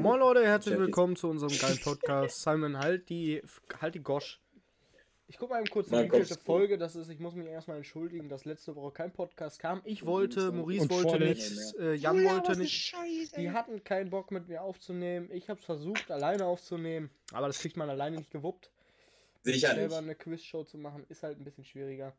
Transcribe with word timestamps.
Moin 0.00 0.18
Leute, 0.18 0.44
herzlich 0.46 0.78
willkommen 0.78 1.16
zu 1.16 1.28
unserem 1.28 1.56
geilen 1.58 1.78
Podcast. 1.78 2.42
Simon, 2.42 2.78
halt 2.78 3.08
die, 3.08 3.42
halt 3.80 3.94
die 3.94 4.02
Gosch. 4.02 4.40
Ich 5.26 5.38
gucke 5.38 5.52
mal 5.52 5.60
eben 5.60 5.70
kurz, 5.70 5.90
wie 5.90 5.96
vielte 6.08 6.34
Kopf- 6.34 6.42
Folge 6.44 6.78
das 6.78 6.96
ist. 6.96 7.08
Ich 7.08 7.20
muss 7.20 7.34
mich 7.34 7.46
erstmal 7.46 7.76
entschuldigen, 7.76 8.28
dass 8.28 8.44
letzte 8.44 8.74
Woche 8.74 8.92
kein 8.92 9.12
Podcast 9.12 9.60
kam. 9.60 9.80
Ich 9.84 10.04
wollte, 10.04 10.50
Maurice 10.52 10.82
Und 10.82 10.90
wollte 10.90 11.08
vorletzte 11.10 11.54
nicht, 11.54 11.74
äh, 11.78 11.94
Jan 11.94 12.16
Julia, 12.16 12.32
wollte 12.32 12.58
nicht. 12.58 12.72
Scheiße, 12.72 13.36
Die 13.36 13.50
hatten 13.50 13.84
keinen 13.84 14.10
Bock 14.10 14.30
mit 14.32 14.48
mir 14.48 14.62
aufzunehmen. 14.62 15.28
Ich 15.32 15.48
habe 15.48 15.60
es 15.60 15.64
versucht, 15.66 16.10
alleine 16.10 16.46
aufzunehmen. 16.46 17.10
Aber 17.32 17.46
das 17.46 17.58
kriegt 17.60 17.76
man 17.76 17.88
alleine 17.90 18.16
nicht 18.16 18.30
gewuppt. 18.30 18.70
Sicher 19.42 19.68
Selber 19.68 19.96
nicht. 20.00 20.04
eine 20.04 20.14
Quizshow 20.16 20.64
zu 20.64 20.78
machen, 20.78 21.04
ist 21.08 21.22
halt 21.22 21.38
ein 21.38 21.44
bisschen 21.44 21.64
schwieriger. 21.64 22.12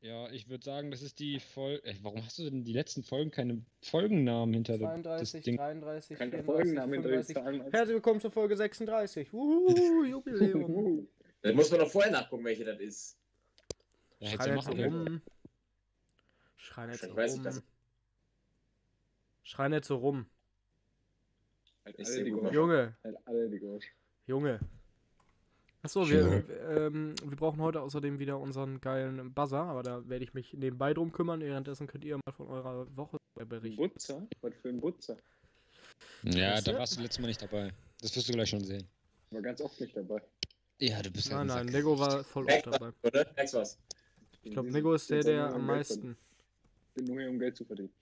Ja, 0.00 0.28
ich 0.30 0.48
würde 0.50 0.62
sagen, 0.64 0.90
das 0.90 1.00
ist 1.00 1.18
die 1.18 1.40
Folge. 1.40 1.82
Warum 2.02 2.22
hast 2.24 2.38
du 2.38 2.44
denn 2.44 2.62
die 2.64 2.74
letzten 2.74 3.02
Folgen 3.02 3.30
keine 3.30 3.62
Folgennamen 3.80 4.52
hinter 4.52 4.74
dem- 4.76 4.82
das 5.02 5.30
32, 5.30 5.42
Ding? 5.44 5.56
33, 5.56 6.18
Keine 6.18 6.30
34, 6.32 6.44
Folgennamen 6.46 6.92
hinter 6.94 7.08
den 7.08 7.22
35. 7.24 7.34
Zahlen. 7.34 7.72
Herzlich 7.72 7.94
willkommen 7.94 8.20
zur 8.20 8.30
Folge 8.30 8.56
36. 8.56 9.32
Uhu, 9.32 10.04
Jubiläum. 10.04 11.08
Da 11.42 11.52
muss 11.52 11.70
man 11.70 11.80
doch 11.80 11.90
vorher 11.90 12.10
nachgucken, 12.10 12.42
welche 12.44 12.64
das 12.64 12.80
ist. 12.80 13.18
Ja, 14.18 14.28
Schrei 14.30 14.48
hättest 14.48 14.48
du 14.48 14.54
nicht 14.54 14.64
so 14.64 14.70
machen 14.70 14.82
können. 14.82 15.06
rum. 15.08 15.22
Schrei 16.56 16.86
nicht 16.86 17.00
so 17.00 17.06
Ich 17.08 17.16
weiß 17.16 17.36
nicht, 17.36 17.46
rum. 17.46 17.62
Schrei 19.42 19.68
nicht 19.68 19.84
so 19.84 19.96
rum. 19.96 20.26
Ich 21.84 22.32
mal. 22.32 22.54
Junge, 22.54 22.96
Halt 23.04 23.16
alle 23.26 23.50
die 23.50 23.58
Gosch. 23.58 23.84
Junge. 24.26 24.58
Achso, 25.84 26.08
wir, 26.08 26.48
ähm, 26.70 27.14
wir 27.22 27.36
brauchen 27.36 27.60
heute 27.60 27.82
außerdem 27.82 28.18
wieder 28.18 28.40
unseren 28.40 28.80
geilen 28.80 29.34
Buzzer, 29.34 29.64
aber 29.64 29.82
da 29.82 30.08
werde 30.08 30.24
ich 30.24 30.32
mich 30.32 30.54
nebenbei 30.54 30.94
drum 30.94 31.12
kümmern. 31.12 31.42
Währenddessen 31.42 31.86
könnt 31.86 32.06
ihr 32.06 32.16
mal 32.16 32.32
von 32.32 32.48
eurer 32.48 32.86
Woche 32.96 33.18
berichten. 33.34 33.76
Butzer? 33.76 34.26
Was 34.40 34.54
für 34.62 34.70
ein 34.70 34.80
Butzer? 34.80 35.18
Ja, 36.22 36.58
da 36.62 36.78
warst 36.78 36.96
du 36.96 37.02
letztes 37.02 37.20
Mal 37.20 37.26
nicht 37.26 37.42
dabei. 37.42 37.70
Das 38.00 38.16
wirst 38.16 38.26
du 38.30 38.32
gleich 38.32 38.48
schon 38.48 38.64
sehen. 38.64 38.88
War 39.30 39.42
ganz 39.42 39.60
oft 39.60 39.78
nicht 39.78 39.94
dabei. 39.94 40.22
Ja, 40.78 41.02
du 41.02 41.10
bist 41.10 41.28
Nein, 41.28 41.40
halt 41.40 41.48
nein, 41.48 41.58
ein 41.58 41.66
Sack. 41.66 41.74
Lego 41.74 41.98
war 41.98 42.24
voll 42.24 42.46
oft 42.46 42.66
dabei. 42.66 42.90
Oder? 43.02 43.30
Merkst 43.36 43.54
was? 43.54 43.78
Ich 44.42 44.52
glaube, 44.52 44.70
Lego 44.70 44.94
ist 44.94 45.10
der, 45.10 45.22
der 45.22 45.52
am 45.52 45.66
meisten. 45.66 46.16
Ich 46.88 46.94
bin 46.94 47.04
nur 47.04 47.20
hier, 47.20 47.28
um 47.28 47.38
Geld 47.38 47.58
zu 47.58 47.66
verdienen. 47.66 47.92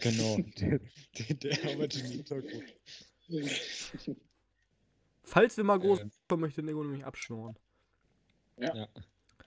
Genau. 0.00 0.38
der, 0.58 0.80
der, 1.18 1.36
der 1.36 1.70
arbeitet 1.70 2.04
im 2.04 2.10
Hintergrund. 2.10 2.64
Falls 5.24 5.56
wir 5.56 5.64
mal 5.64 5.78
groß 5.78 6.00
Ähm. 6.00 6.10
kommen, 6.28 6.42
möchte 6.42 6.60
Lego 6.60 6.82
nämlich 6.82 7.04
abschnorren. 7.04 7.56
Ja. 8.58 8.88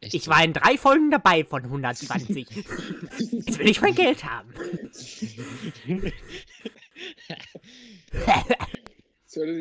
Echt 0.02 0.14
Ich 0.14 0.24
so. 0.26 0.32
war 0.32 0.44
in 0.44 0.54
drei 0.54 0.78
Folgen 0.78 1.10
dabei 1.10 1.44
von 1.46 1.64
120. 1.64 2.50
Jetzt 2.50 3.60
will 3.60 3.70
ich 3.70 3.82
mein 3.82 3.96
Geld 3.96 4.24
haben. 4.24 4.54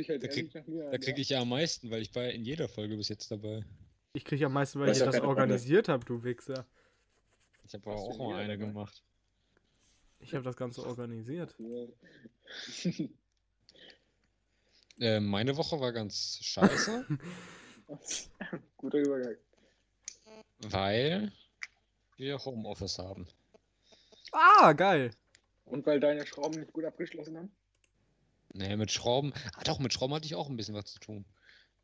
Halt 0.09 0.23
Da 0.23 0.29
krieg-. 0.29 0.53
Da 0.53 0.99
kriege 0.99 1.21
ich 1.21 1.29
ja 1.31 1.41
am 1.41 1.49
meisten, 1.49 1.91
weil 1.91 2.03
ich 2.03 2.15
war 2.15 2.25
in 2.31 2.45
jeder 2.45 2.69
Folge 2.69 2.97
bis 2.97 3.09
jetzt 3.09 3.31
dabei. 3.31 3.65
Ich 4.13 4.25
kriege 4.25 4.47
am 4.47 4.53
meisten, 4.53 4.81
weil 4.81 4.89
Weiß 4.89 4.97
ich 4.99 5.05
ja 5.05 5.11
das 5.11 5.21
organisiert 5.21 5.89
habe, 5.89 6.05
du 6.05 6.23
Wichser. 6.25 6.67
Ich 7.67 7.75
habe 7.75 7.91
auch 7.91 8.13
in 8.13 8.19
mal 8.19 8.37
eine 8.37 8.57
dabei? 8.57 8.69
gemacht. 8.69 9.03
Ich 10.21 10.35
habe 10.35 10.45
das 10.45 10.57
Ganze 10.57 10.87
organisiert. 10.87 11.55
Äh, 14.99 15.21
meine 15.21 15.57
Woche 15.57 15.79
war 15.81 15.93
ganz 15.93 16.39
scheiße, 16.43 17.07
Guter 18.77 18.99
Übergang. 18.99 19.37
weil 20.61 21.33
wir 22.17 22.39
Homeoffice 22.45 22.99
haben. 22.99 23.27
Ah, 24.33 24.73
geil. 24.73 25.11
Und 25.65 25.85
weil 25.87 26.01
deine 26.01 26.27
Schrauben 26.27 26.61
nicht 26.61 26.73
gut 26.73 26.85
abgeschlossen 26.85 27.37
haben? 27.37 27.53
Nee, 28.53 28.77
mit 28.77 28.91
Schrauben. 28.91 29.33
Ah, 29.55 29.65
doch, 29.65 29.79
mit 29.79 29.93
Schrauben 29.93 30.15
hatte 30.15 30.27
ich 30.27 30.35
auch 30.35 30.49
ein 30.49 30.57
bisschen 30.57 30.75
was 30.75 30.87
zu 30.87 30.99
tun. 30.99 31.25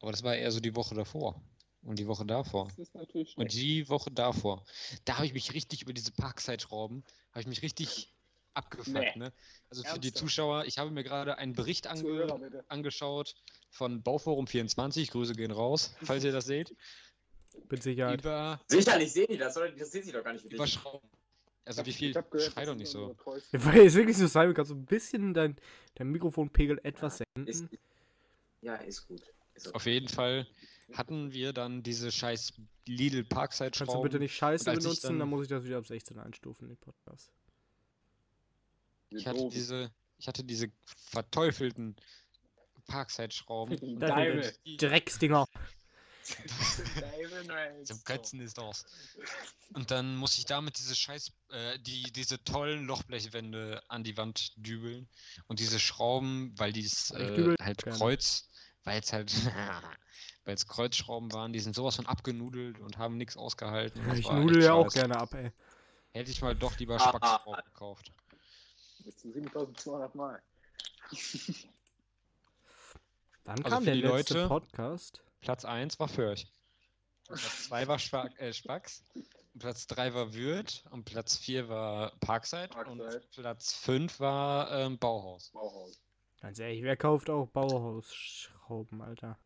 Aber 0.01 0.11
das 0.13 0.23
war 0.23 0.35
eher 0.35 0.51
so 0.51 0.61
die 0.61 0.75
Woche 0.75 0.95
davor. 0.95 1.43
Und 1.83 1.99
die 1.99 2.07
Woche 2.07 2.25
davor. 2.25 2.69
Das 2.69 2.79
ist 2.79 2.95
natürlich 2.95 3.37
Und 3.37 3.51
schlecht. 3.53 3.57
die 3.67 3.89
Woche 3.89 4.11
davor. 4.11 4.65
Da 5.05 5.17
habe 5.17 5.27
ich 5.27 5.33
mich 5.35 5.53
richtig 5.53 5.83
über 5.83 5.93
diese 5.93 6.13
Parkside-Schrauben, 6.13 7.05
habe 7.33 7.41
ich 7.41 7.47
mich 7.49 7.63
richtig 7.63 8.13
abgefuckt, 8.55 8.97
Nee. 8.97 9.13
ne? 9.17 9.33
Also 9.71 9.83
für 9.83 9.99
die 9.99 10.09
Ernsthaft? 10.09 10.17
Zuschauer, 10.19 10.65
ich 10.67 10.79
habe 10.79 10.91
mir 10.91 11.03
gerade 11.05 11.39
einen 11.39 11.55
Bericht 11.55 11.87
ange 11.87 12.63
angeschaut 12.69 13.35
von 13.71 14.03
Bauforum 14.03 14.47
24, 14.47 15.11
Grüße 15.11 15.35
gehen 15.35 15.51
raus, 15.51 15.95
falls 16.03 16.25
ihr 16.25 16.33
das 16.33 16.45
seht, 16.47 16.75
Mit 17.71 17.83
Sicherheit. 17.83 18.21
über, 18.21 18.61
Sicherlich 18.69 19.13
sehen 19.13 19.27
die 19.31 19.39
das, 19.39 19.57
oder? 19.57 19.71
Das 19.73 19.91
sehen 19.91 20.03
sie 20.05 20.13
doch 20.13 20.23
gar 20.25 20.33
nicht 20.35 20.45
über. 20.45 20.67
Schrauben. 20.67 21.09
Also 21.65 21.87
wie 21.87 21.93
viel, 21.93 22.13
gehört, 22.13 22.43
schrei 22.53 22.65
doch 22.65 22.75
nicht 22.75 22.91
so. 22.91 23.15
Weil 23.53 23.87
es 23.87 23.95
wirklich 23.95 24.17
so 24.17 24.27
sein, 24.27 24.53
kannst 24.53 24.73
du 24.73 24.75
ein 24.75 24.85
bisschen 24.85 25.33
dein, 25.33 25.57
dein 25.95 26.09
Mikrofonpegel 26.09 26.81
etwas 26.83 27.19
senken. 27.19 27.47
Ist, 27.49 27.67
ja, 28.63 28.75
ist 28.77 29.07
gut. 29.07 29.23
Ist 29.55 29.69
okay. 29.69 29.77
Auf 29.77 29.87
jeden 29.87 30.09
Fall 30.09 30.47
hatten 30.93 31.33
wir 31.33 31.53
dann 31.53 31.83
diese 31.85 32.11
scheiß 32.11 32.55
Lidl 32.89 33.23
Parkside-Schrauben. 33.23 33.87
Kannst 33.87 33.95
du 33.97 34.03
bitte 34.03 34.19
nicht 34.19 34.35
Scheiße 34.35 34.65
benutzen, 34.73 35.07
dann- 35.07 35.19
dann 35.21 35.29
muss 35.29 35.43
ich 35.43 35.49
das 35.49 35.65
wieder 35.65 35.79
ab 35.79 35.87
16 35.87 36.19
einstufen, 36.19 36.67
den 36.69 36.77
Podcast. 36.79 37.31
Ich 39.17 39.27
hatte 39.27 39.39
Drogen. 39.39 39.51
diese, 39.51 39.91
ich 40.19 40.29
hatte 40.29 40.45
diese 40.45 40.69
verteufelten 41.11 41.97
Parkside-Schrauben. 42.87 43.77
Drecksdinger. 44.79 45.47
Zum 47.85 48.05
Kotzen 48.05 48.41
ist 48.41 48.59
aus. 48.59 48.85
Und 49.75 49.91
dann 49.91 50.15
muss 50.17 50.39
ich 50.39 50.45
damit 50.45 50.79
diese 50.79 50.95
scheiß, 50.95 51.33
äh, 51.51 51.79
die, 51.81 52.03
diese 52.13 52.43
tollen 52.45 52.85
Lochblechwände 52.87 53.83
an 53.89 54.05
die 54.05 54.17
Wand 54.17 54.53
dübeln. 54.57 55.09
Und 55.49 55.59
diese 55.59 55.81
Schrauben, 55.81 56.55
weil 56.57 56.73
die 56.73 56.85
äh, 56.85 57.57
halt 57.61 57.83
gerne. 57.83 57.99
Kreuz, 57.99 58.49
weil 58.85 59.01
es 59.01 59.13
halt, 59.13 59.33
weil 60.45 60.55
es 60.55 60.67
Kreuzschrauben 60.67 61.33
waren, 61.33 61.53
die 61.53 61.61
sind 61.61 61.75
sowas 61.75 61.97
von 61.97 62.07
abgenudelt 62.07 62.79
und 62.79 62.99
haben 62.99 63.17
nichts 63.17 63.37
ausgehalten. 63.37 64.01
Ich 64.17 64.31
nudel 64.31 64.63
ja 64.63 64.75
auch 64.75 64.93
gerne 64.93 65.17
ab, 65.17 65.35
ey. 65.35 65.51
Hätte 66.13 66.31
ich 66.31 66.43
mal 66.43 66.55
doch 66.55 66.79
lieber 66.79 66.97
Ah, 66.97 67.09
Spackschrauben 67.09 67.65
gekauft. 67.65 68.13
Bis 69.05 69.17
zu 69.19 69.33
7200 69.33 70.15
Mal. 70.15 70.41
Wann 73.45 73.57
Also 73.59 73.63
kam 73.65 73.79
für 73.81 73.85
der 73.87 73.95
die 73.97 74.01
letzte 74.03 74.35
Leute- 74.35 74.49
Podcast? 74.49 75.23
Platz 75.41 75.65
1 75.65 75.99
war 75.99 76.09
Förch. 76.09 76.47
Platz 77.27 77.65
2 77.65 77.89
war 77.89 77.99
Spack, 77.99 78.39
äh, 78.41 78.53
Spacks. 78.53 79.05
Platz 79.59 79.87
3 79.87 80.15
war 80.15 80.35
Würth 80.35 80.85
und 80.91 81.05
Platz 81.05 81.37
4 81.37 81.69
war 81.69 82.13
Parkside, 82.21 82.69
und 82.89 82.99
Parkside. 82.99 83.23
Platz 83.37 83.73
5 83.75 84.21
war 84.21 84.71
ähm, 84.73 84.99
Bauhaus. 84.99 85.51
Bauhaus. 85.51 86.01
Ganz 86.41 86.59
ehrlich, 86.59 86.83
wer 86.83 86.97
kauft 86.97 87.31
auch 87.31 87.47
Bauhausschrauben, 87.49 89.01
Alter? 89.03 89.39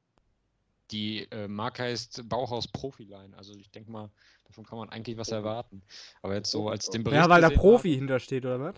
Die 0.90 1.26
äh, 1.32 1.48
Marke 1.48 1.82
heißt 1.82 2.28
Bauhaus 2.28 2.68
Profiline, 2.68 3.36
also 3.36 3.54
ich 3.56 3.70
denke 3.70 3.90
mal, 3.90 4.10
davon 4.44 4.64
kann 4.64 4.78
man 4.78 4.88
eigentlich 4.90 5.16
was 5.16 5.30
erwarten. 5.30 5.82
Aber 6.22 6.34
jetzt 6.34 6.50
so 6.50 6.68
als 6.68 6.88
den 6.88 7.02
Bericht 7.02 7.20
Ja, 7.20 7.28
weil 7.28 7.40
da 7.40 7.50
Profi 7.50 7.94
hintersteht, 7.94 8.44
oder 8.46 8.60
was? 8.60 8.74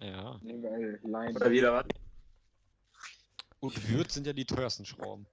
Ja. 0.00 0.38
Nee, 0.42 0.60
geil. 0.60 1.00
Line. 1.02 1.34
Oder 1.34 1.50
wieder 1.50 1.72
was? 1.74 1.86
Und 3.60 3.88
Würth 3.88 4.12
sind 4.12 4.26
ja 4.26 4.32
die 4.32 4.44
teuersten 4.44 4.84
Schrauben. 4.84 5.26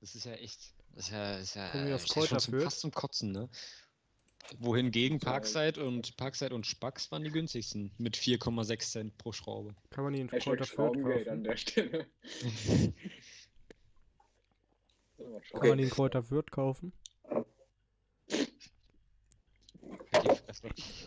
Das 0.00 0.14
ist 0.14 0.24
ja 0.24 0.32
echt, 0.34 0.74
das 0.94 1.06
ist 1.06 1.12
ja, 1.12 1.34
ist 1.38 1.54
ja, 1.54 1.68
Kommen 1.70 1.86
wir 1.86 1.94
aus 1.94 2.04
ist 2.04 2.14
ja 2.14 2.22
schon 2.26 2.38
Kräuter 2.38 2.64
fast 2.64 2.80
zum 2.80 2.90
Kotzen, 2.92 3.32
ne? 3.32 3.48
Wohingegen 4.58 5.20
Parkside 5.20 5.84
und 5.84 6.16
Parkside 6.16 6.54
und 6.54 6.66
Spacks 6.66 7.10
waren 7.12 7.22
die 7.24 7.30
günstigsten 7.30 7.92
mit 7.98 8.16
4,6 8.16 8.90
Cent 8.90 9.18
pro 9.18 9.32
Schraube. 9.32 9.74
Kann 9.90 10.04
man 10.04 10.12
die 10.12 10.20
in 10.20 10.28
Kräuter 10.28 10.66
Fürth 10.66 10.66
Schraubengeld 10.66 11.28
an 11.28 11.38
kaufen? 11.38 11.44
der 11.44 11.56
Stelle. 11.56 12.06
Kann 15.16 15.42
Schrauben. 15.42 15.68
man 15.68 15.78
die 15.78 15.84
in 15.84 15.90
Kräuter 15.90 16.22
Fürth 16.22 16.50
kaufen? 16.50 16.92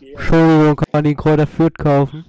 Entschuldigung, 0.00 0.76
kann 0.76 0.88
man 0.92 1.04
die 1.04 1.10
in 1.10 1.16
Kräuter 1.16 1.46
Fürth 1.46 1.74
kaufen? 1.78 2.24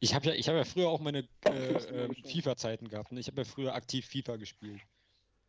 Ich 0.00 0.14
habe 0.14 0.26
ja, 0.28 0.34
ich 0.34 0.48
hab 0.48 0.54
ja 0.54 0.64
früher 0.64 0.88
auch 0.88 1.00
meine 1.00 1.28
äh, 1.44 1.72
ähm, 2.04 2.14
FIFA-Zeiten 2.14 2.88
gehabt. 2.88 3.10
Ne? 3.12 3.20
Ich 3.20 3.26
habe 3.26 3.38
ja 3.40 3.44
früher 3.44 3.74
aktiv 3.74 4.06
FIFA 4.06 4.36
gespielt. 4.36 4.80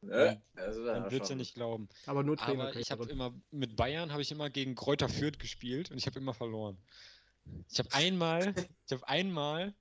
Ne? 0.01 0.41
Also, 0.55 0.81
Man 0.81 1.03
wird 1.11 1.21
ja 1.23 1.25
schon. 1.27 1.37
nicht 1.37 1.55
glauben. 1.55 1.89
Aber 2.05 2.23
nur 2.23 2.37
Trainer. 2.37 2.69
Aber 2.69 2.75
ich 2.79 2.89
habe 2.91 3.05
immer 3.09 3.33
mit 3.51 3.75
Bayern 3.75 4.11
habe 4.11 4.21
ich 4.21 4.31
immer 4.31 4.49
gegen 4.49 4.75
Kräuter 4.75 5.09
Fürth 5.09 5.39
gespielt 5.39 5.91
und 5.91 5.97
ich 5.97 6.07
habe 6.07 6.19
immer 6.19 6.33
verloren. 6.33 6.77
Ich 7.69 7.79
habe 7.79 7.89
einmal, 7.93 8.53
ich 8.85 8.91
habe 8.91 9.07
einmal 9.07 9.73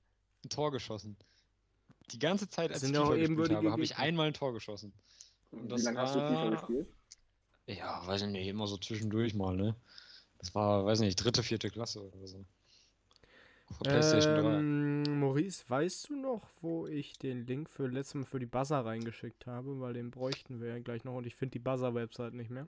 ein 0.43 0.49
Tor 0.49 0.71
geschossen. 0.71 1.15
Die 2.11 2.19
ganze 2.19 2.49
Zeit, 2.49 2.71
als 2.71 2.83
ich 2.83 2.91
ja 2.91 3.01
FIFA 3.05 3.15
gespielt 3.15 3.51
habe, 3.51 3.71
habe 3.71 3.83
ich 3.83 3.97
einmal 3.97 4.27
ein 4.27 4.33
Tor 4.33 4.53
geschossen. 4.53 4.93
Und 5.51 5.65
Wie 5.65 5.67
das 5.69 5.83
lange 5.83 5.99
hast 6.01 6.15
du 6.15 6.19
FIFA 6.19 6.33
war- 6.43 6.51
gespielt? 6.51 6.87
Ja, 7.67 8.05
weiß 8.07 8.23
ich 8.23 8.27
nicht, 8.29 8.47
immer 8.47 8.65
so 8.67 8.77
zwischendurch 8.77 9.35
mal, 9.35 9.55
ne? 9.55 9.75
Das 10.39 10.55
war, 10.55 10.85
weiß 10.85 11.01
nicht, 11.01 11.15
dritte, 11.17 11.43
vierte 11.43 11.69
Klasse 11.69 12.01
oder 12.01 12.25
so. 12.27 12.37
Auf 12.39 12.45
der 12.45 12.45
PlayStation 12.45 12.45
3. 12.45 12.47
Ähm, 13.85 15.03
Maurice, 15.19 15.63
weißt 15.67 16.09
du 16.09 16.15
noch, 16.15 16.47
wo 16.61 16.87
ich 16.87 17.17
den 17.17 17.45
Link 17.45 17.69
für 17.69 17.87
letztes 17.87 18.15
Mal 18.15 18.25
für 18.25 18.39
die 18.39 18.45
Buzzer 18.45 18.85
reingeschickt 18.85 19.45
habe? 19.45 19.79
Weil 19.79 19.93
den 19.93 20.11
bräuchten 20.11 20.59
wir 20.59 20.69
ja 20.69 20.79
gleich 20.79 21.03
noch 21.03 21.15
und 21.15 21.25
ich 21.25 21.35
finde 21.35 21.53
die 21.53 21.59
Buzzer-Website 21.59 22.33
nicht 22.33 22.49
mehr. 22.49 22.67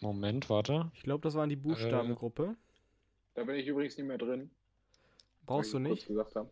Moment, 0.00 0.48
warte. 0.48 0.90
Ich 0.94 1.02
glaube, 1.02 1.22
das 1.22 1.34
war 1.34 1.44
in 1.44 1.50
die 1.50 1.56
Buchstabengruppe. 1.56 2.56
Da 3.34 3.44
bin 3.44 3.56
ich 3.56 3.66
übrigens 3.66 3.96
nicht 3.96 4.06
mehr 4.06 4.18
drin. 4.18 4.50
Brauchst 5.46 5.74
du 5.74 5.78
nicht? 5.78 6.06
gesagt 6.06 6.34
habe. 6.36 6.50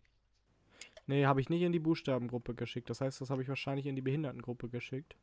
Nee, 1.06 1.26
habe 1.26 1.40
ich 1.40 1.48
nicht 1.48 1.62
in 1.62 1.72
die 1.72 1.78
Buchstabengruppe 1.78 2.54
geschickt. 2.54 2.88
Das 2.90 3.00
heißt, 3.00 3.20
das 3.20 3.30
habe 3.30 3.42
ich 3.42 3.48
wahrscheinlich 3.48 3.86
in 3.86 3.96
die 3.96 4.02
Behindertengruppe 4.02 4.68
geschickt. 4.68 5.16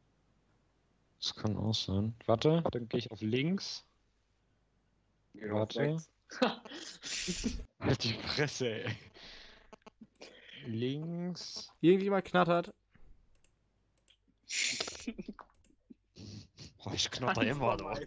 Das 1.19 1.35
kann 1.35 1.55
auch 1.57 1.73
sein. 1.73 2.15
Warte, 2.25 2.63
dann 2.71 2.87
gehe 2.87 2.97
ich 2.97 3.11
auf 3.11 3.21
links. 3.21 3.85
Geh 5.33 5.49
auf 5.49 5.59
Warte. 5.59 5.79
rechts. 5.79 6.09
Halt 7.79 8.03
die 8.03 8.13
Fresse, 8.13 8.69
ey. 8.83 8.95
Links. 10.65 11.71
Irgendjemand 11.81 12.25
knattert. 12.25 12.73
Oh, 16.85 16.91
ich 16.93 17.11
knatter 17.11 17.41
immer 17.43 17.75
noch. 17.75 17.99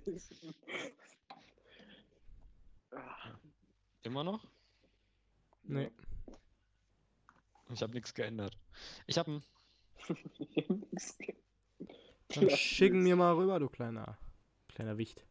Ah, 2.90 3.30
Immer 4.02 4.24
noch? 4.24 4.46
Nee. 5.64 5.90
Ich 7.68 7.82
habe 7.82 7.92
nichts 7.92 8.14
geändert. 8.14 8.56
Ich 9.06 9.18
habe 9.18 9.30
einen. 10.58 10.86
Dann 12.28 12.50
schicken 12.50 13.02
mir 13.02 13.14
mal 13.14 13.34
rüber, 13.34 13.60
du 13.60 13.68
kleiner, 13.68 14.16
kleiner 14.68 14.96
Wicht. 14.96 15.22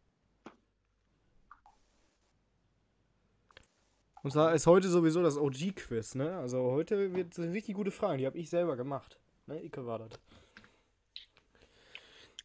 Und 4.24 4.32
zwar 4.32 4.54
ist 4.54 4.68
heute 4.68 4.88
sowieso 4.90 5.24
das 5.24 5.36
OG-Quiz, 5.38 6.16
ne? 6.16 6.38
Also 6.38 6.62
heute 6.72 7.14
wird 7.16 7.34
sind 7.34 7.52
richtig 7.52 7.76
gute 7.76 7.92
Fragen, 7.92 8.20
die 8.20 8.26
habe 8.28 8.38
ich 8.38 8.50
selber 8.50 8.76
gemacht. 8.76 9.18
Ne, 9.48 9.64
Icke 9.64 9.86
war 9.86 10.00
das. 10.00 10.12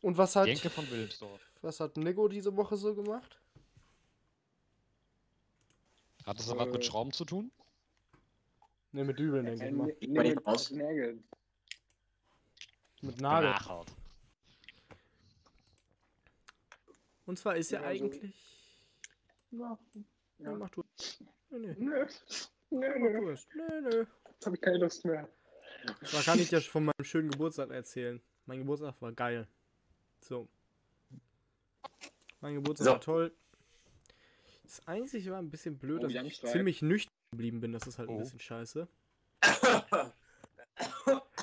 Und 0.00 0.16
was 0.16 0.36
hat, 0.36 0.46
Denke 0.46 0.70
von 0.70 0.88
Wilhelmsdorf. 0.90 1.40
was 1.62 1.80
hat 1.80 1.96
Nico 1.96 2.28
diese 2.28 2.56
Woche 2.56 2.76
so 2.76 2.94
gemacht? 2.94 3.38
Hat 6.24 6.38
das 6.38 6.48
was 6.48 6.66
mit 6.68 6.76
Äh. 6.76 6.82
Schrauben 6.82 7.12
zu 7.12 7.24
tun? 7.24 7.50
Ne, 8.92 9.04
mit 9.04 9.18
Dübeln, 9.18 9.44
denke 9.44 9.66
ich 9.66 9.72
mal. 9.72 9.94
Ich 10.00 10.08
mach 10.08 10.22
nicht 10.22 10.46
raus. 10.46 10.70
Nägel. 10.70 11.22
Mit 13.02 13.20
Nagel. 13.20 13.50
Nachhaut. 13.50 13.86
Und 17.26 17.38
zwar 17.38 17.56
ist 17.56 17.70
ja, 17.70 17.80
Ja, 17.82 17.98
so- 17.98 18.04
eigentlich. 18.04 18.34
Ja. 19.50 19.78
Ja. 20.38 20.52
mach 20.54 20.70
du. 20.70 20.82
Nee, 21.58 21.74
nee. 21.78 21.84
Nö. 21.84 22.06
Nö, 22.70 22.98
nö. 22.98 23.34
Nee, 23.54 23.80
nee. 23.82 24.06
Jetzt 24.30 24.46
habe 24.46 24.56
ich 24.56 24.62
keine 24.62 24.78
Lust 24.78 25.04
mehr. 25.04 25.28
Da 26.12 26.20
kann 26.22 26.38
ich 26.38 26.48
dir 26.48 26.60
von 26.60 26.84
meinem 26.84 27.04
schönen 27.04 27.30
Geburtstag 27.30 27.70
erzählen. 27.70 28.20
Mein 28.46 28.58
Geburtstag 28.60 28.94
war 29.00 29.12
geil. 29.12 29.46
So. 30.20 30.48
Mein 32.40 32.54
Geburtstag 32.56 32.86
So. 32.86 32.92
war 32.92 33.00
toll. 33.00 33.32
Das 34.64 34.86
Einzige 34.86 35.30
war 35.30 35.38
ein 35.38 35.50
bisschen 35.50 35.78
blöd, 35.78 36.02
Oh, 36.04 36.08
dass 36.08 36.24
ich 36.24 36.40
ziemlich 36.42 36.82
nüchtern 36.82 37.12
geblieben 37.30 37.60
bin. 37.60 37.72
Das 37.72 37.86
ist 37.86 37.98
halt 37.98 38.08
ein 38.08 38.16
Oh. 38.16 38.18
bisschen 38.18 38.40
scheiße. 38.40 38.88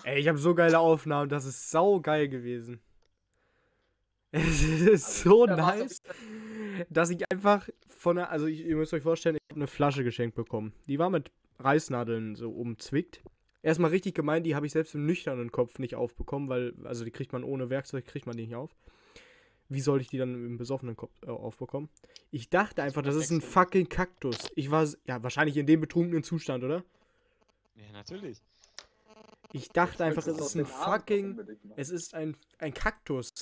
Ey, 0.03 0.19
ich 0.19 0.27
habe 0.27 0.37
so 0.37 0.53
geile 0.53 0.79
Aufnahmen. 0.79 1.29
Das 1.29 1.45
ist 1.45 1.71
sau 1.71 1.99
geil 2.01 2.27
gewesen. 2.27 2.81
Es 4.31 4.61
ist 4.63 5.21
so 5.21 5.45
da 5.45 5.57
war's 5.57 5.77
nice, 5.79 6.01
dass 6.89 7.09
ich 7.09 7.23
einfach 7.31 7.69
von 7.87 8.17
der, 8.17 8.31
also 8.31 8.47
ich, 8.47 8.65
ihr 8.65 8.75
müsst 8.75 8.93
euch 8.93 9.03
vorstellen, 9.03 9.37
ich 9.37 9.51
habe 9.51 9.61
eine 9.61 9.67
Flasche 9.67 10.03
geschenkt 10.03 10.35
bekommen. 10.35 10.73
Die 10.87 10.99
war 10.99 11.09
mit 11.09 11.31
Reißnadeln 11.59 12.35
so 12.35 12.51
umzwickt. 12.51 13.21
Erstmal 13.61 13.91
richtig 13.91 14.13
gemein, 14.13 14.43
die 14.43 14.55
habe 14.55 14.65
ich 14.65 14.73
selbst 14.73 14.93
im 14.95 15.05
nüchternen 15.05 15.51
Kopf 15.51 15.79
nicht 15.79 15.95
aufbekommen, 15.95 16.49
weil, 16.49 16.73
also 16.83 17.05
die 17.05 17.11
kriegt 17.11 17.31
man 17.31 17.43
ohne 17.43 17.69
Werkzeug, 17.69 18.05
kriegt 18.05 18.25
man 18.25 18.35
die 18.35 18.43
nicht 18.43 18.55
auf. 18.55 18.75
Wie 19.69 19.79
soll 19.79 20.01
ich 20.01 20.07
die 20.07 20.17
dann 20.17 20.33
im 20.33 20.57
besoffenen 20.57 20.95
Kopf 20.95 21.13
äh, 21.23 21.29
aufbekommen? 21.29 21.89
Ich 22.31 22.49
dachte 22.49 22.83
einfach, 22.83 23.01
das 23.01 23.15
ist 23.15 23.31
ein 23.31 23.41
fucking 23.41 23.87
Kaktus. 23.87 24.37
Ich 24.55 24.69
war, 24.69 24.87
ja, 25.07 25.23
wahrscheinlich 25.23 25.55
in 25.57 25.65
dem 25.65 25.79
betrunkenen 25.79 26.23
Zustand, 26.23 26.63
oder? 26.63 26.83
Ja, 27.75 27.91
natürlich. 27.93 28.41
Ich 29.53 29.69
dachte 29.69 30.03
einfach, 30.03 30.25
es 30.25 30.39
ist 30.39 30.55
ein 30.55 30.65
fucking, 30.65 31.39
es 31.75 31.89
ist 31.89 32.15
ein, 32.15 32.35
ein 32.57 32.73
Kaktus. 32.73 33.32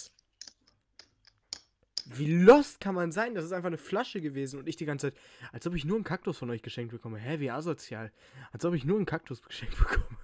Wie 2.06 2.32
lost 2.44 2.80
kann 2.80 2.96
man 2.96 3.12
sein? 3.12 3.36
Das 3.36 3.46
ist 3.46 3.52
einfach 3.52 3.68
eine 3.68 3.78
Flasche 3.78 4.22
gewesen 4.22 4.60
und 4.60 4.68
ich 4.68 4.76
die 4.76 4.86
ganze 4.86 5.12
Zeit, 5.12 5.20
als 5.52 5.66
ob 5.68 5.76
ich 5.76 5.86
nur 5.86 5.96
einen 5.98 6.04
Kaktus 6.04 6.38
von 6.38 6.50
euch 6.50 6.62
geschenkt 6.62 6.92
bekomme. 6.92 7.18
Hä, 7.20 7.40
wie 7.40 7.52
asozial. 7.52 8.12
Als 8.52 8.66
ob 8.66 8.74
ich 8.74 8.86
nur 8.86 8.98
einen 8.98 9.06
Kaktus 9.06 9.42
geschenkt 9.48 9.78
bekomme. 9.78 10.18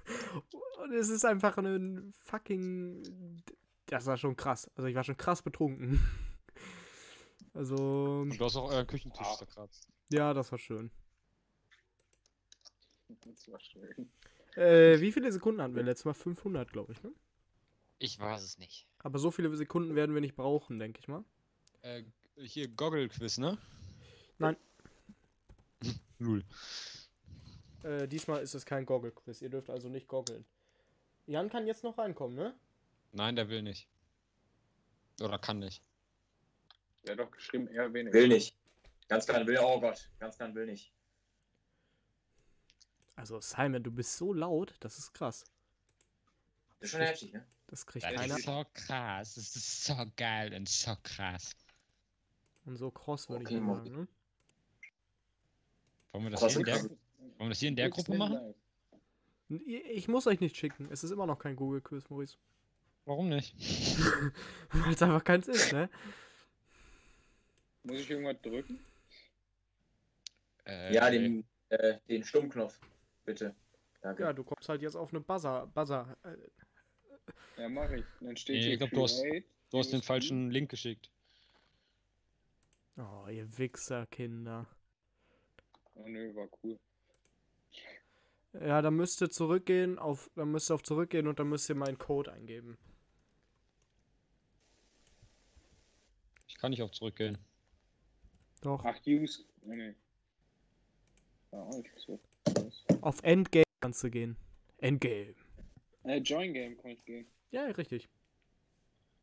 Und 0.83 0.93
es 0.93 1.09
ist 1.09 1.25
einfach 1.25 1.57
ein 1.57 2.13
fucking. 2.23 3.43
Das 3.87 4.05
war 4.05 4.17
schon 4.17 4.35
krass. 4.35 4.69
Also 4.75 4.87
ich 4.87 4.95
war 4.95 5.03
schon 5.03 5.17
krass 5.17 5.41
betrunken. 5.41 5.99
Also, 7.53 8.19
Und 8.21 8.37
du 8.39 8.45
hast 8.45 8.55
auch 8.55 8.69
euren 8.69 8.85
Küchentisch 8.85 9.25
Ah. 9.25 9.35
zerkratzt. 9.35 9.87
ja, 10.09 10.31
das 10.35 10.51
war 10.51 10.59
schön. 10.59 10.91
Das 13.25 13.47
war 13.47 13.59
schön. 13.59 14.11
Äh, 14.55 14.99
wie 15.01 15.11
viele 15.11 15.31
Sekunden 15.31 15.61
hatten 15.61 15.75
wir 15.75 15.81
letztes 15.81 16.05
Mal? 16.05 16.13
500, 16.13 16.71
glaube 16.71 16.93
ich, 16.93 17.01
ne? 17.01 17.11
Ich 17.97 18.19
weiß 18.19 18.43
es 18.43 18.59
nicht. 18.59 18.87
Aber 18.99 19.05
Aber 19.07 19.19
so 19.19 19.31
viele 19.31 19.55
Sekunden 19.55 19.95
werden 19.95 20.13
wir 20.13 20.21
nicht 20.21 20.35
brauchen, 20.35 20.77
denke 20.77 20.99
ich 20.99 21.07
mal. 21.07 21.23
Äh, 21.87 22.03
hier 22.43 22.67
Goggle-Quiz, 22.67 23.37
ne? 23.37 23.57
Nein. 24.39 24.57
Lul. 26.19 26.43
Äh, 27.83 28.07
diesmal 28.07 28.41
ist 28.41 28.53
es 28.53 28.65
kein 28.65 28.85
Goggle-Quiz. 28.85 29.41
Ihr 29.41 29.49
dürft 29.49 29.69
also 29.69 29.87
nicht 29.87 30.07
goggeln. 30.07 30.45
Jan 31.25 31.49
kann 31.49 31.65
jetzt 31.65 31.83
noch 31.83 31.97
reinkommen, 31.97 32.35
ne? 32.35 32.53
Nein, 33.13 33.35
der 33.35 33.49
will 33.49 33.61
nicht. 33.61 33.87
Oder 35.21 35.39
kann 35.39 35.59
nicht. 35.59 35.81
Der 37.05 37.13
hat 37.13 37.19
doch 37.19 37.31
geschrieben, 37.31 37.67
eher 37.69 37.91
weniger. 37.93 38.13
Will 38.13 38.27
nicht. 38.27 38.55
Ganz 39.07 39.25
klein 39.25 39.47
will, 39.47 39.57
oh 39.61 39.79
Gott. 39.79 40.09
Ganz 40.19 40.37
klein 40.37 40.53
will 40.55 40.65
nicht. 40.65 40.93
Also, 43.15 43.39
Simon, 43.39 43.81
du 43.81 43.91
bist 43.91 44.17
so 44.17 44.33
laut, 44.33 44.75
das 44.81 44.99
ist 44.99 45.13
krass. 45.13 45.45
Das 46.79 46.87
ist 46.87 46.91
schon 46.91 47.01
heftig, 47.01 47.33
ne? 47.33 47.45
Das 47.67 47.85
kriegt 47.85 48.05
Das 48.05 48.13
keiner. 48.13 48.37
ist 48.37 48.45
so 48.45 48.65
krass. 48.73 49.35
Das 49.35 49.55
ist 49.55 49.85
so 49.85 49.95
geil 50.15 50.53
und 50.53 50.69
so 50.69 50.95
krass. 51.01 51.55
Und 52.67 52.75
so 52.75 52.91
cross 52.91 53.29
würde 53.29 53.45
Okay, 53.45 53.55
ich 53.55 53.61
sagen, 53.61 53.95
ne? 53.95 54.07
Wollen 56.11 56.23
wir 56.25 56.31
das, 56.31 56.41
hier 56.51 56.59
in, 56.59 56.65
der, 56.65 56.75
wollen 56.83 56.97
wir 57.39 57.49
das 57.49 57.59
hier 57.59 57.69
in 57.69 57.75
der 57.77 57.89
Gruppe 57.89 58.17
machen? 58.17 58.53
Ich 59.65 60.09
muss 60.09 60.27
euch 60.27 60.41
nicht 60.41 60.57
schicken. 60.57 60.89
Es 60.91 61.01
ist 61.05 61.11
immer 61.11 61.25
noch 61.25 61.39
kein 61.39 61.55
Google-Quiz, 61.55 62.09
Maurice. 62.09 62.35
Warum 63.05 63.29
nicht? 63.29 63.55
Weil 64.73 64.93
es 64.93 65.01
einfach 65.01 65.23
keins 65.23 65.47
ist, 65.47 65.71
ne? 65.71 65.89
Muss 67.83 67.99
ich 67.99 68.09
irgendwas 68.09 68.41
drücken? 68.41 68.77
Äh, 70.65 70.93
Ja, 70.93 71.09
den, 71.09 71.45
äh, 71.69 71.99
den 72.09 72.25
Stummknopf. 72.25 72.77
Bitte. 73.23 73.55
Danke. 74.01 74.23
Ja, 74.23 74.33
du 74.33 74.43
kommst 74.43 74.67
halt 74.67 74.81
jetzt 74.81 74.95
auf 74.95 75.11
eine 75.11 75.21
Buzzer. 75.21 75.67
Buzzer. 75.73 76.17
Äh, 76.23 77.61
Ja, 77.61 77.69
mach 77.69 77.89
ich. 77.91 78.03
Dann 78.19 78.35
steht 78.35 78.57
Nee, 78.57 78.61
hier 78.63 78.73
ich 78.73 78.79
glaub, 78.79 78.89
du. 78.91 79.41
Du 79.69 79.79
hast 79.79 79.93
den 79.93 80.01
falschen 80.01 80.51
Link 80.51 80.69
geschickt. 80.69 81.09
Oh, 82.97 83.27
ihr 83.29 83.57
Wichserkinder. 83.57 84.65
Oh 85.93 86.07
nö, 86.07 86.33
war 86.35 86.47
cool. 86.63 86.79
Ja, 88.53 88.81
dann 88.81 88.95
müsst 88.95 89.21
ihr 89.21 89.29
zurückgehen 89.29 89.99
auf. 89.99 90.31
Dann 90.35 90.51
müsst 90.51 90.71
ihr 90.71 90.75
auf 90.75 90.83
zurückgehen 90.83 91.27
und 91.27 91.39
dann 91.39 91.47
müsst 91.47 91.69
ihr 91.69 91.75
meinen 91.75 91.97
Code 91.99 92.31
eingeben. 92.31 92.77
Ich 96.47 96.55
kann 96.55 96.71
nicht 96.71 96.81
auf 96.81 96.91
zurückgehen. 96.91 97.37
Doch. 98.61 98.83
Ach, 98.83 98.99
Use. 99.05 99.45
Nee, 99.61 99.75
nee. 99.75 99.95
Ja. 101.51 101.69
Auf 103.01 103.21
Endgame 103.21 103.63
kannst 103.79 104.03
du 104.03 104.09
gehen. 104.09 104.35
Endgame. 104.79 105.35
Äh, 106.03 106.17
Join 106.17 106.53
Game 106.53 106.77
kann 106.77 106.91
ich 106.91 107.05
gehen. 107.05 107.27
Ja, 107.51 107.65
richtig. 107.65 108.09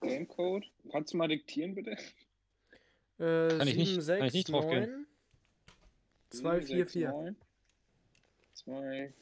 Game 0.00 0.28
Code. 0.28 0.66
Kannst 0.90 1.12
du 1.12 1.16
mal 1.16 1.28
diktieren, 1.28 1.74
bitte? 1.74 1.96
Äh, 3.18 3.48
Kann 3.58 3.68
ich 3.68 3.76
nicht- 3.76 4.06
kann 4.06 4.24
ich 4.26 4.32
nicht 4.32 4.50
drauf 4.50 4.68
gehen. 4.68 5.06
2, 6.30 6.60
4, 6.62 6.86
4. 6.86 7.34
2, 8.54 9.12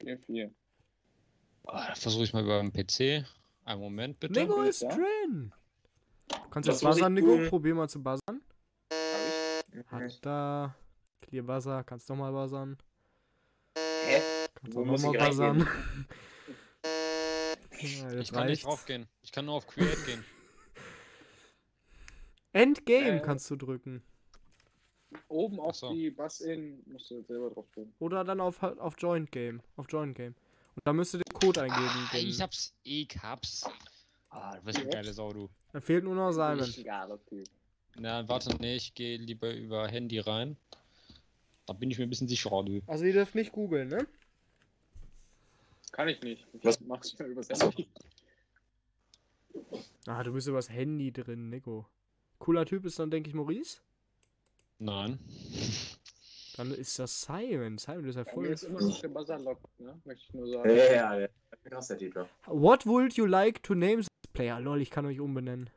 4, 0.00 0.18
4. 0.18 0.50
Ah, 1.66 1.94
Versuche 1.94 2.24
ich 2.24 2.32
mal 2.32 2.42
über 2.42 2.60
den 2.60 2.72
PC. 2.72 3.24
Einen 3.64 3.80
Moment 3.80 4.18
bitte. 4.20 4.40
Nico 4.40 4.62
ist 4.62 4.82
drin. 4.82 5.52
Kannst 6.50 6.68
muss 6.68 6.82
ich 6.82 6.88
buzzern, 6.88 7.14
Nico? 7.14 7.38
Probier 7.48 7.74
mal 7.74 7.88
zu 7.88 8.02
buzzern. 8.02 8.42
Hab 9.86 10.00
Hat 10.02 10.18
da. 10.26 10.74
Clear 11.22 11.44
Buzzer, 11.44 11.84
kannst 11.84 12.10
doch 12.10 12.16
mal 12.16 12.32
buzzern. 12.32 12.76
Hä? 13.76 14.20
Kannst 14.54 14.76
muss 14.76 15.02
nochmal 15.02 15.28
buzzern. 15.28 15.60
ja, 17.80 18.12
Ich 18.20 18.32
kann 18.32 18.46
nicht 18.48 18.64
drauf 18.64 18.84
gehen. 18.84 19.06
Ich 19.22 19.32
kann 19.32 19.46
nur 19.46 19.54
auf 19.54 19.66
Create 19.66 20.04
gehen. 20.04 20.24
Endgame 22.52 23.18
Äh. 23.18 23.20
kannst 23.20 23.50
du 23.50 23.56
drücken. 23.56 24.02
Oben 25.28 25.60
auf 25.60 25.76
so. 25.76 25.92
die 25.92 26.10
Bus-In 26.10 26.82
musst 26.86 27.10
du 27.10 27.22
selber 27.22 27.50
drauf 27.50 27.66
drücken. 27.74 27.92
Oder 27.98 28.24
dann 28.24 28.40
auf, 28.40 28.62
auf 28.62 28.94
Joint 28.98 29.30
Game. 29.30 29.60
Auf 29.76 29.86
Joint 29.90 30.16
Game. 30.16 30.34
Und 30.74 30.86
dann 30.86 30.96
müsst 30.96 31.14
ihr 31.14 31.18
den 31.18 31.34
Code 31.38 31.62
eingeben. 31.62 32.08
Ah, 32.10 32.16
ich 32.16 32.40
hab's. 32.40 32.74
Ich 32.82 33.08
hab's. 33.22 33.64
Ah, 34.30 34.56
du 34.56 34.62
bist 34.62 34.78
eine 34.78 34.88
geile 34.88 35.12
Sau, 35.12 35.30
du. 35.32 35.50
Dann 35.72 35.82
fehlt 35.82 36.04
nur 36.04 36.14
noch 36.14 36.32
Simon. 36.32 36.66
Na, 37.98 38.26
warte, 38.26 38.56
nee, 38.58 38.76
ich 38.76 38.94
gehe 38.94 39.18
lieber 39.18 39.54
über 39.54 39.86
Handy 39.88 40.18
rein. 40.18 40.56
Da 41.66 41.74
bin 41.74 41.90
ich 41.90 41.98
mir 41.98 42.04
ein 42.04 42.10
bisschen 42.10 42.28
sicherer, 42.28 42.64
du. 42.64 42.80
Also 42.86 43.04
ihr 43.04 43.12
dürft 43.12 43.34
nicht 43.34 43.52
googeln, 43.52 43.88
ne? 43.88 44.06
Kann 45.92 46.08
ich 46.08 46.22
nicht. 46.22 46.46
Ich 46.54 46.64
Was- 46.64 46.80
mach's 46.80 47.14
ja 47.18 47.26
übers. 47.26 47.48
Handy. 47.50 47.86
Ah, 50.06 50.22
du 50.22 50.32
bist 50.32 50.48
übers 50.48 50.70
Handy 50.70 51.12
drin, 51.12 51.50
Nico. 51.50 51.86
Cooler 52.42 52.66
Typ 52.66 52.84
ist 52.84 52.98
dann, 52.98 53.08
denke 53.08 53.28
ich, 53.28 53.34
Maurice. 53.34 53.78
Nein. 54.80 55.20
Dann 56.56 56.70
ist 56.72 56.98
das 56.98 57.22
Simon. 57.22 57.78
Simon 57.78 58.04
ist 58.04 58.16
ja 58.16 58.24
voll. 58.24 58.46
ist 58.48 58.64
immer 58.64 58.82
noch 58.82 59.00
der 59.00 59.08
Buzzer 59.08 59.38
locked, 59.38 59.80
ne? 59.80 59.98
Möchte 60.04 60.24
ich 60.26 60.34
nur 60.34 60.46
sagen. 60.48 60.68
ja, 60.68 60.92
ja. 60.92 61.20
ja. 61.20 61.28
Krass, 61.64 61.88
der 61.88 61.98
ja. 61.98 62.28
What 62.46 62.84
would 62.84 63.14
you 63.14 63.24
like 63.24 63.62
to 63.62 63.74
name 63.74 63.98
this 63.98 64.08
player? 64.34 64.60
Lol, 64.60 64.82
ich 64.82 64.90
kann 64.90 65.06
euch 65.06 65.18
umbenennen. 65.18 65.70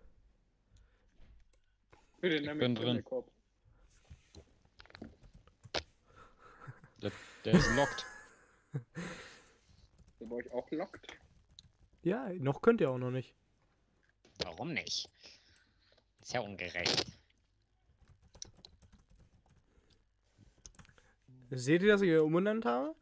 Bitte 2.19 2.43
nenn 2.43 2.57
bin 2.57 2.73
mich 2.73 2.81
drin. 2.81 3.03
Der, 7.03 7.11
der 7.45 7.53
ist 7.53 7.75
locked. 7.75 8.05
Der 10.19 10.25
bei 10.25 10.35
euch 10.35 10.51
auch 10.51 10.69
lockt? 10.71 11.07
Ja, 12.01 12.33
noch 12.33 12.61
könnt 12.61 12.81
ihr 12.81 12.89
auch 12.89 12.97
noch 12.97 13.11
nicht. 13.11 13.33
Warum 14.43 14.73
nicht? 14.73 15.09
Ist 16.25 16.33
ja 16.33 16.39
ungerecht. 16.41 17.05
Seht 21.51 21.83
ihr, 21.83 21.89
dass 21.89 22.01
ich 22.01 22.07
ihr 22.09 22.23
umbenannt 22.23 22.65
habe? 22.65 22.95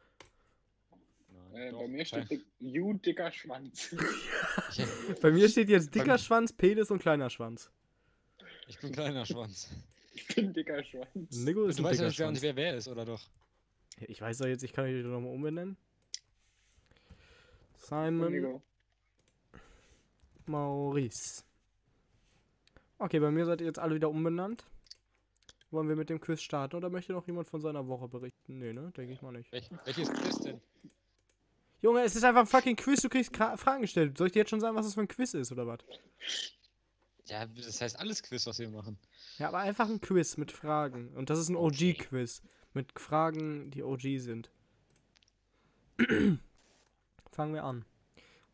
Nein, 1.53 1.68
Äh, 1.68 1.72
doch, 1.72 1.80
bei 1.80 1.88
mir 1.88 2.03
steht 2.03 2.30
dick, 2.30 2.46
you 2.60 2.92
dicker 2.96 3.32
Schwanz. 3.32 3.96
Bei 5.22 5.32
mir 5.32 5.48
steht 5.48 5.70
jetzt 5.70 5.96
dicker 5.96 6.18
Schwanz, 6.18 6.51
Penis 6.51 6.92
und 6.92 7.00
kleiner 7.00 7.30
Schwanz. 7.30 7.72
ich 8.68 8.77
bin 8.80 8.92
kleiner 8.92 9.25
Schwanz. 9.25 9.70
ich 10.13 10.27
bin 10.27 10.51
dicker 10.51 10.84
Schwanz. 10.84 11.38
Nico 11.38 11.63
ist 11.68 11.80
Du 11.80 11.84
ein 11.84 11.92
weißt 11.92 12.01
ja 12.01 12.10
dicker 12.10 12.32
nicht, 12.32 12.42
wer, 12.42 12.51
nicht, 12.51 12.58
wer 12.58 12.74
wer 12.74 12.75
ist, 12.75 12.89
oder 12.89 13.06
doch? 13.06 13.22
Ja, 14.01 14.10
Ich 14.10 14.20
weiß 14.20 14.39
doch 14.39 14.48
jetzt, 14.48 14.63
ich 14.63 14.74
kann 14.74 14.84
euch 14.84 15.01
nochmal 15.01 15.32
umbenennen. 15.32 15.77
Simon. 17.77 18.62
Maurice. 20.46 21.46
Okay, 23.03 23.19
bei 23.19 23.31
mir 23.31 23.45
seid 23.45 23.60
ihr 23.60 23.67
jetzt 23.67 23.79
alle 23.79 23.95
wieder 23.95 24.10
umbenannt. 24.10 24.63
Wollen 25.72 25.89
wir 25.89 25.98
mit 25.98 26.10
dem 26.10 26.22
Quiz 26.22 26.41
starten 26.41 26.77
oder 26.77 26.89
möchte 26.89 27.12
noch 27.12 27.27
jemand 27.27 27.50
von 27.50 27.60
seiner 27.60 27.86
Woche 27.89 28.07
berichten? 28.07 28.60
Nee, 28.60 28.72
ne? 28.72 28.93
Denke 28.95 29.12
ich 29.12 29.22
mal 29.22 29.33
nicht. 29.33 29.51
Welch, 29.51 29.69
welches 29.83 30.10
Quiz 30.10 30.39
denn? 30.39 30.62
Junge, 31.81 32.03
es 32.03 32.15
ist 32.15 32.24
einfach 32.24 32.39
ein 32.39 32.48
fucking 32.48 32.77
Quiz, 32.77 33.01
du 33.01 33.10
kriegst 33.10 33.36
Fragen 33.36 33.81
gestellt. 33.81 34.17
Soll 34.17 34.27
ich 34.27 34.33
dir 34.33 34.39
jetzt 34.39 34.51
schon 34.51 34.62
sagen, 34.62 34.77
was 34.77 34.86
das 34.86 34.93
für 34.93 35.01
ein 35.01 35.10
Quiz 35.10 35.33
ist 35.33 35.51
oder 35.51 35.67
was? 35.67 35.79
Ja, 37.25 37.45
das 37.45 37.81
heißt 37.81 38.00
alles 38.00 38.24
Quiz, 38.24 38.48
was 38.48 38.57
wir 38.60 38.69
machen. 38.69 38.98
Ja, 39.38 39.50
aber 39.50 39.57
einfach 39.57 39.89
ein 39.89 40.00
Quiz 40.00 40.38
mit 40.38 40.53
Fragen. 40.53 41.10
Und 41.10 41.29
das 41.29 41.39
ist 41.39 41.50
ein 41.50 41.57
OG-Quiz. 41.57 42.41
Mit 42.74 42.98
Fragen, 42.98 43.69
die 43.72 43.83
OG 43.83 44.19
sind. 44.19 44.50
Fangen 47.33 47.53
wir 47.53 47.65
an. 47.65 47.83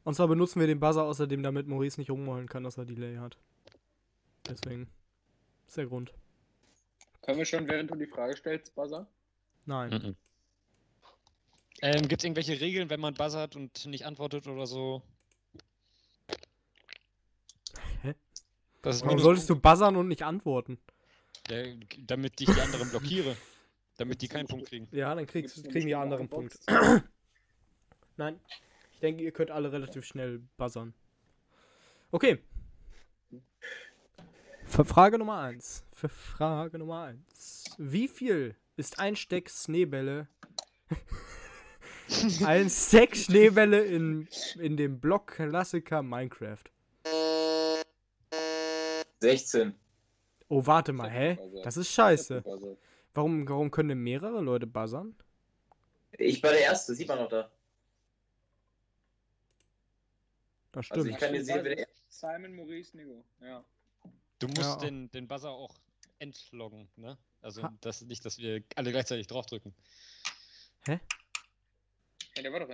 Und 0.03 0.15
zwar 0.15 0.27
benutzen 0.27 0.59
wir 0.59 0.65
den 0.65 0.79
Buzzer 0.79 1.03
außerdem, 1.03 1.43
damit 1.43 1.67
Maurice 1.67 2.01
nicht 2.01 2.09
rumholen 2.09 2.49
kann, 2.49 2.63
dass 2.63 2.79
er 2.79 2.85
Delay 2.85 3.17
hat. 3.17 3.37
Deswegen. 4.49 4.89
ist 5.67 5.77
der 5.77 5.85
Grund. 5.85 6.13
Können 7.21 7.37
wir 7.37 7.45
schon, 7.45 7.67
während 7.67 7.91
du 7.91 7.95
die 7.95 8.07
Frage 8.07 8.35
stellst, 8.35 8.73
Buzzer? 8.75 9.07
Nein. 9.65 9.91
Mhm. 9.91 10.15
Ähm, 11.81 12.07
Gibt 12.07 12.21
es 12.21 12.25
irgendwelche 12.25 12.59
Regeln, 12.59 12.89
wenn 12.89 12.99
man 12.99 13.13
buzzert 13.13 13.55
und 13.55 13.85
nicht 13.85 14.05
antwortet 14.05 14.47
oder 14.47 14.65
so? 14.65 15.01
Hä? 18.01 18.15
Das 18.81 18.97
ist 18.97 19.05
Warum 19.05 19.19
solltest 19.19 19.49
du 19.49 19.55
buzzern 19.55 19.95
und 19.95 20.07
nicht 20.07 20.23
antworten? 20.23 20.79
Ja, 21.49 21.63
damit 22.05 22.41
ich 22.41 22.47
die 22.47 22.61
anderen 22.61 22.89
blockiere. 22.89 23.35
Damit 23.97 24.21
die 24.21 24.27
keinen 24.27 24.47
Punkt 24.47 24.67
kriegen. 24.67 24.87
Ja, 24.91 25.13
dann 25.13 25.25
kriegst, 25.25 25.63
kriegen 25.69 25.87
die 25.87 25.95
anderen? 25.95 26.29
Punkt. 26.29 26.57
Nein. 28.17 28.39
Ich 28.93 28.99
denke, 28.99 29.23
ihr 29.23 29.31
könnt 29.31 29.51
alle 29.51 29.71
relativ 29.71 30.05
schnell 30.05 30.39
buzzern. 30.57 30.93
Okay. 32.11 32.39
Für 34.69 34.85
Frage 34.85 35.17
Nummer 35.17 35.39
1. 35.39 35.83
Für 35.93 36.09
Frage 36.09 36.77
Nummer 36.77 37.05
1. 37.05 37.65
Wie 37.79 38.07
viel 38.07 38.55
ist 38.77 38.99
ein 38.99 39.15
Steck 39.15 39.49
Schneebälle? 39.49 40.27
ein 42.45 42.69
Stack 42.69 43.17
Schneebälle 43.17 43.81
in, 43.83 44.27
in 44.59 44.77
dem 44.77 44.99
Block-Klassiker 44.99 46.03
Minecraft. 46.03 46.63
16. 49.21 49.73
Oh, 50.49 50.65
warte 50.65 50.93
mal, 50.93 51.09
hä? 51.09 51.37
Das 51.63 51.75
ist 51.75 51.89
scheiße. 51.91 52.43
Warum, 53.15 53.49
warum 53.49 53.71
können 53.71 53.89
denn 53.89 54.03
mehrere 54.03 54.39
Leute 54.39 54.67
buzzern? 54.67 55.15
Ich 56.11 56.43
war 56.43 56.51
der 56.51 56.61
Erste, 56.61 56.93
sieht 56.93 57.07
man 57.07 57.17
noch 57.17 57.29
da. 57.29 57.49
Das 60.71 60.89
Also 60.91 61.01
stimmt. 61.01 61.15
ich 61.15 61.17
kann 61.19 61.33
dir 61.33 61.43
sehen, 61.43 61.63
wer 61.63 61.75
der 61.75 61.87
Simon, 62.07 62.55
Maurice, 62.55 62.95
Nico. 62.95 63.25
Ja. 63.41 63.65
Du 64.39 64.47
musst 64.47 64.59
Ja. 64.61 64.75
den, 64.77 65.11
den 65.11 65.27
Buzzer 65.27 65.49
auch 65.49 65.75
entloggen, 66.19 66.89
ne? 66.95 67.17
Also 67.41 67.63
Ha. 67.63 67.73
das 67.81 68.01
nicht, 68.01 68.23
dass 68.25 68.37
wir 68.37 68.63
alle 68.75 68.91
gleichzeitig 68.91 69.27
draufdrücken. 69.27 69.73
ja, 70.87 70.99
der 72.35 72.51
war 72.53 72.59
doch 72.61 72.69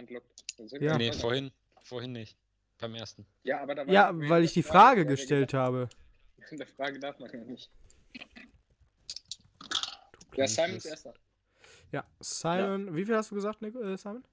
ist 0.74 0.82
Ja. 0.82 0.98
nee, 0.98 1.12
vorhin, 1.12 1.52
vorhin 1.84 2.12
nicht. 2.12 2.38
Beim 2.78 2.94
ersten. 2.96 3.26
Ja, 3.44 3.62
aber 3.62 3.74
da 3.76 3.86
war 3.88 3.94
Ja, 3.94 4.12
weil 4.14 4.44
ich 4.44 4.54
die 4.54 4.62
Frage, 4.64 5.02
Frage 5.02 5.06
gestellt 5.06 5.54
habe. 5.54 5.90
gesagt- 6.38 6.52
In 6.52 6.58
der 6.58 6.68
Frage 6.68 7.00
darf 7.00 7.18
man 7.20 7.32
ja 7.32 7.38
nicht. 7.40 7.72
Du 10.32 10.42
Ja, 10.42 10.48
Simon 10.48 10.76
ist 10.78 10.86
erster. 10.86 11.14
Ja, 11.92 12.04
Simon, 12.20 12.96
wie 12.96 13.06
viel 13.06 13.16
hast 13.16 13.32
du 13.32 13.36
gesagt, 13.36 13.62
Nico, 13.62 13.82
äh, 13.82 13.98
Simon? 13.98 14.24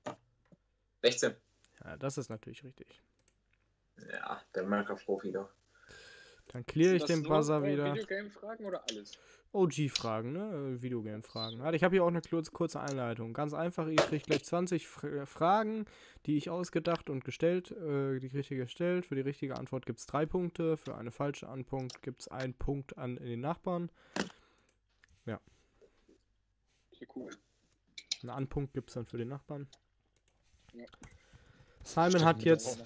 16. 1.02 1.36
Ja, 1.84 1.96
das 1.96 2.18
ist 2.18 2.28
natürlich 2.28 2.62
richtig. 2.64 3.00
Ja, 4.10 4.42
der 4.54 4.64
Minecraft-Profi 4.64 5.30
doch. 5.32 5.48
Dann 6.52 6.66
clear 6.66 6.94
ich 6.94 7.04
den 7.04 7.22
Buzzer 7.22 7.62
äh, 7.64 7.72
wieder. 7.72 7.94
Videogame-Fragen 7.94 8.64
oder 8.64 8.84
alles? 8.88 9.18
OG-Fragen, 9.52 10.32
ne? 10.32 10.74
Äh, 10.74 10.82
Videogame-Fragen. 10.82 11.58
Warte, 11.60 11.76
ich 11.76 11.84
habe 11.84 11.94
hier 11.94 12.04
auch 12.04 12.08
eine 12.08 12.22
kurz, 12.22 12.50
kurze 12.50 12.80
Einleitung. 12.80 13.32
Ganz 13.32 13.52
einfach, 13.52 13.86
ihr 13.88 13.96
kriegt 13.96 14.26
gleich 14.26 14.44
20 14.44 14.86
Fra 14.86 15.26
Fragen, 15.26 15.86
die 16.26 16.36
ich 16.36 16.48
ausgedacht 16.50 17.10
und 17.10 17.24
gestellt, 17.24 17.70
äh, 17.70 18.18
die 18.18 18.28
richtige 18.28 18.62
gestellt. 18.62 19.06
Für 19.06 19.14
die 19.14 19.20
richtige 19.20 19.56
Antwort 19.56 19.86
gibt 19.86 19.98
es 19.98 20.06
drei 20.06 20.26
Punkte, 20.26 20.76
für 20.76 20.94
eine 20.94 21.10
falsche 21.10 21.48
Antwort 21.48 22.02
gibt 22.02 22.22
es 22.22 22.28
einen 22.28 22.54
Punkt 22.54 22.96
an 22.96 23.16
den 23.16 23.40
Nachbarn. 23.40 23.90
Sehr 27.02 27.16
cool. 27.16 27.30
Einen 28.22 28.30
Anpunkt 28.30 28.74
gibt 28.74 28.90
es 28.90 28.94
dann 28.94 29.06
für 29.06 29.18
den 29.18 29.26
Nachbarn. 29.26 29.66
Ja. 30.72 30.84
Simon 31.82 32.10
Stimmt, 32.10 32.24
hat 32.24 32.42
jetzt 32.44 32.80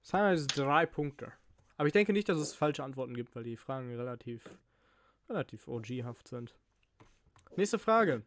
Simon 0.00 0.26
hat 0.26 0.38
jetzt 0.38 0.56
drei 0.56 0.86
Punkte. 0.86 1.30
Aber 1.76 1.86
ich 1.86 1.92
denke 1.92 2.12
nicht, 2.12 2.28
dass 2.28 2.38
es 2.38 2.54
falsche 2.54 2.84
Antworten 2.84 3.14
gibt, 3.14 3.34
weil 3.34 3.44
die 3.44 3.56
Fragen 3.56 3.94
relativ, 3.94 4.48
relativ 5.28 5.66
OG-haft 5.66 6.28
sind. 6.28 6.54
Nächste 7.56 7.78
Frage. 7.78 8.22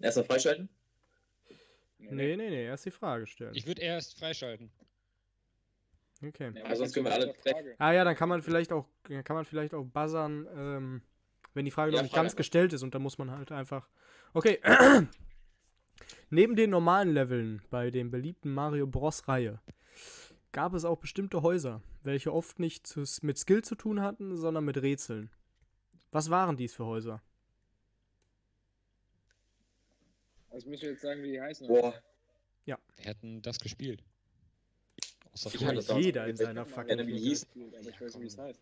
Erstmal 0.00 0.24
freischalten. 0.24 0.68
Nee, 1.98 2.36
nee, 2.36 2.50
nee, 2.50 2.64
erst 2.64 2.86
die 2.86 2.90
Frage 2.90 3.26
stellen. 3.26 3.54
Ich 3.54 3.66
würde 3.66 3.82
erst 3.82 4.18
freischalten. 4.18 4.70
Okay. 6.26 6.52
Ja, 6.54 6.76
sonst 6.76 6.94
können 6.94 7.06
wir 7.06 7.12
alle. 7.12 7.34
Ah 7.78 7.92
ja, 7.92 8.04
dann 8.04 8.16
kann 8.16 8.28
man 8.28 8.42
vielleicht 8.42 8.72
auch, 8.72 8.86
kann 9.24 9.36
man 9.36 9.44
vielleicht 9.44 9.74
auch 9.74 9.84
buzzern, 9.84 10.46
ähm, 10.54 11.02
wenn 11.54 11.64
die 11.64 11.70
Frage 11.70 11.92
Ja, 11.92 11.98
noch 11.98 12.02
nicht 12.02 12.12
Frage 12.12 12.24
ganz 12.26 12.36
gestellt 12.36 12.72
ist 12.72 12.82
und 12.82 12.94
dann 12.94 13.02
muss 13.02 13.18
man 13.18 13.30
halt 13.30 13.52
einfach. 13.52 13.88
Okay. 14.32 14.60
Neben 16.30 16.56
den 16.56 16.70
normalen 16.70 17.12
Leveln 17.12 17.62
bei 17.70 17.90
dem 17.90 18.10
beliebten 18.10 18.52
Mario 18.52 18.86
Bros. 18.86 19.28
Reihe 19.28 19.60
gab 20.52 20.74
es 20.74 20.84
auch 20.84 20.98
bestimmte 20.98 21.42
Häuser, 21.42 21.82
welche 22.02 22.32
oft 22.32 22.58
nicht 22.58 22.86
zu, 22.86 23.04
mit 23.22 23.38
Skill 23.38 23.62
zu 23.62 23.74
tun 23.74 24.00
hatten, 24.00 24.36
sondern 24.36 24.64
mit 24.64 24.76
Rätseln. 24.76 25.30
Was 26.10 26.30
waren 26.30 26.56
dies 26.56 26.74
für 26.74 26.84
Häuser? 26.84 27.22
Also 30.50 30.68
müssen 30.68 30.82
wir 30.82 30.90
jetzt 30.90 31.02
sagen, 31.02 31.22
wie 31.22 31.32
die 31.32 31.40
heißen. 31.40 31.66
Boah. 31.66 31.94
Wir 32.64 32.78
hätten 33.06 33.42
das 33.42 33.58
gespielt. 33.58 34.02
Außer 35.32 35.54
Ich 35.54 35.60
Ja, 35.60 35.68
hatte 35.68 35.76
das 35.76 35.96
jeder 35.98 36.26
in 36.26 36.34
Ich 36.34 36.38
seiner 36.38 36.66
fucking. 36.66 37.00
Aber 37.00 37.08
ich 37.08 38.00
weiß 38.00 38.14
nicht, 38.14 38.20
wie 38.20 38.26
es 38.26 38.38
heißt. 38.38 38.60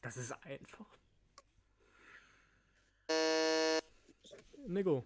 Das 0.00 0.16
ist 0.16 0.32
einfach. 0.44 0.86
Nico. 4.66 5.04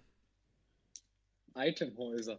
Itemhäuser. 1.56 2.38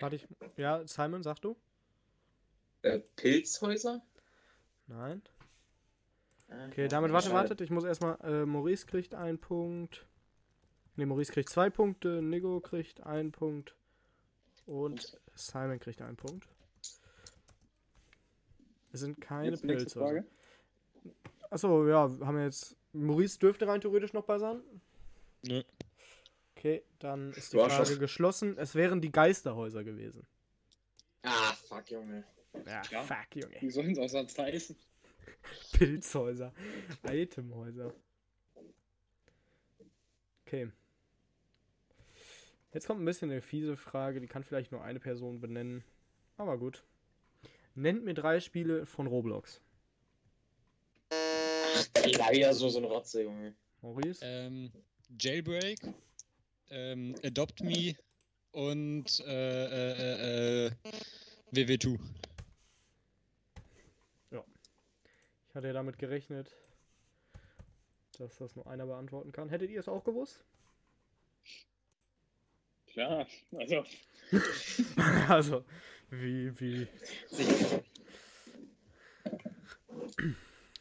Warte 0.00 0.16
ich. 0.16 0.28
Ja, 0.56 0.86
Simon, 0.86 1.22
sag 1.22 1.40
du? 1.40 1.56
Äh, 2.82 3.00
Pilzhäuser? 3.16 4.02
Nein. 4.86 5.22
Ah, 6.48 6.66
Okay, 6.68 6.88
damit 6.88 7.12
warte, 7.12 7.32
wartet. 7.32 7.60
Ich 7.60 7.70
muss 7.70 7.84
erstmal. 7.84 8.18
Äh, 8.20 8.46
Maurice 8.46 8.86
kriegt 8.86 9.14
einen 9.14 9.38
Punkt. 9.38 10.06
Ne, 10.96 11.06
Maurice 11.06 11.32
kriegt 11.32 11.48
zwei 11.48 11.70
Punkte. 11.70 12.22
Nico 12.22 12.60
kriegt 12.60 13.02
einen 13.02 13.32
Punkt. 13.32 13.74
Und 14.66 15.18
Simon 15.34 15.78
kriegt 15.78 16.00
einen 16.02 16.16
Punkt. 16.16 16.48
Es 18.92 19.00
sind 19.00 19.20
keine. 19.20 19.56
Frage. 19.56 20.24
Achso, 21.50 21.86
ja, 21.88 22.02
haben 22.02 22.36
wir 22.36 22.44
jetzt. 22.44 22.76
Maurice 22.92 23.38
dürfte 23.38 23.66
rein 23.66 23.80
theoretisch 23.80 24.12
noch 24.12 24.24
bei 24.24 24.38
sein. 24.38 24.62
Nö. 25.42 25.62
Okay, 26.56 26.82
dann 26.98 27.32
ist 27.32 27.52
die 27.52 27.58
Frage 27.58 27.98
geschlossen. 27.98 28.56
Es 28.56 28.74
wären 28.74 29.00
die 29.00 29.12
Geisterhäuser 29.12 29.84
gewesen. 29.84 30.26
Ah, 31.22 31.52
fuck, 31.52 31.90
Junge. 31.90 32.24
Ja, 32.66 32.80
Klar. 32.80 33.04
fuck, 33.04 33.34
Junge. 33.34 33.56
Wie 33.60 33.70
sollen 33.70 33.90
es 33.90 33.98
auch 33.98 34.08
sonst 34.08 34.38
heißen? 34.38 34.76
Pilzhäuser. 35.72 36.52
Itemhäuser. 37.04 37.92
Okay. 40.46 40.70
Jetzt 42.72 42.86
kommt 42.86 43.00
ein 43.00 43.04
bisschen 43.04 43.30
eine 43.30 43.42
fiese 43.42 43.76
Frage, 43.76 44.20
die 44.20 44.26
kann 44.26 44.44
vielleicht 44.44 44.72
nur 44.72 44.82
eine 44.82 45.00
Person 45.00 45.40
benennen. 45.40 45.84
Aber 46.36 46.58
gut. 46.58 46.84
Nennt 47.74 48.04
mir 48.04 48.14
drei 48.14 48.40
Spiele 48.40 48.86
von 48.86 49.06
Roblox. 49.06 49.60
Ja, 51.10 52.30
wieder 52.30 52.54
so, 52.54 52.68
so 52.68 52.78
eine 52.78 52.86
Rotze, 52.86 53.22
Junge. 53.24 53.54
Maurice? 53.82 54.20
Ähm, 54.24 54.72
Jailbreak, 55.20 55.78
ähm, 56.70 57.14
Adopt 57.22 57.62
Me 57.62 57.94
und 58.52 59.20
äh, 59.20 59.64
äh, 59.66 60.66
äh, 60.66 60.66
äh, 60.66 60.70
WW2. 61.52 61.98
Ich 65.48 65.54
hatte 65.54 65.68
ja 65.68 65.72
damit 65.72 65.98
gerechnet, 65.98 66.54
dass 68.18 68.36
das 68.36 68.56
nur 68.56 68.66
einer 68.66 68.84
beantworten 68.86 69.32
kann. 69.32 69.48
Hättet 69.48 69.70
ihr 69.70 69.80
es 69.80 69.88
auch 69.88 70.04
gewusst? 70.04 70.44
Klar, 72.88 73.26
also 73.56 73.84
also, 75.28 75.64
wie, 76.10 76.58
wie. 76.60 76.88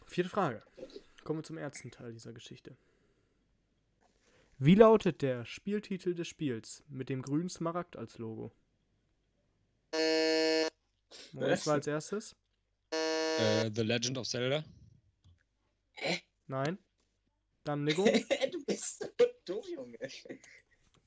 Vierte 0.07 0.29
Frage. 0.29 0.63
Kommen 1.23 1.39
wir 1.39 1.43
zum 1.43 1.57
ersten 1.57 1.91
Teil 1.91 2.13
dieser 2.13 2.33
Geschichte. 2.33 2.75
Wie 4.57 4.75
lautet 4.75 5.21
der 5.21 5.45
Spieltitel 5.45 6.13
des 6.15 6.27
Spiels 6.27 6.83
mit 6.87 7.09
dem 7.09 7.21
grünen 7.21 7.49
Smaragd 7.49 7.97
als 7.97 8.17
Logo? 8.17 8.53
Was 11.33 11.67
war 11.67 11.73
als 11.75 11.87
erstes? 11.87 12.35
Äh, 12.91 13.69
The 13.73 13.81
Legend 13.81 14.17
of 14.17 14.27
Zelda. 14.27 14.63
Nein. 16.47 16.77
Dann 17.65 17.83
Nico? 17.83 18.05
du 18.51 18.65
bist 18.65 18.99
so 18.99 19.25
dumm, 19.45 19.63
Junge. 19.73 19.97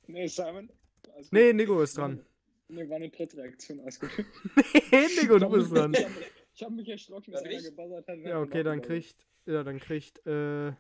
Nee, 0.07 0.27
Simon. 0.27 0.71
Alles 1.15 1.33
Nee. 1.33 1.53
Nico 1.53 1.81
ist 1.83 1.97
dran. 1.97 2.25
Nee, 2.69 2.87
war 2.89 2.97
eine 2.97 3.11
Trittreaktion, 3.11 3.81
alles 3.81 3.99
gut. 3.99 4.11
Nee, 4.93 5.07
Nico, 5.21 5.39
du 5.39 5.49
bist 5.49 5.73
dran. 5.73 5.95
Ich 6.55 6.65
hab, 6.65 6.73
mich- 6.73 6.89
erschrocken, 6.89 7.31
dass 7.31 7.45
ich? 7.45 7.63
gebuzzert 7.63 8.09
hat. 8.09 8.19
Ja, 8.19 8.41
okay, 8.41 8.65
dann 8.65 8.83
kriegt, 8.83 9.25
ja, 9.47 9.63
dann 9.63 9.79
kriegt 9.79 10.27
äh, 10.27 10.73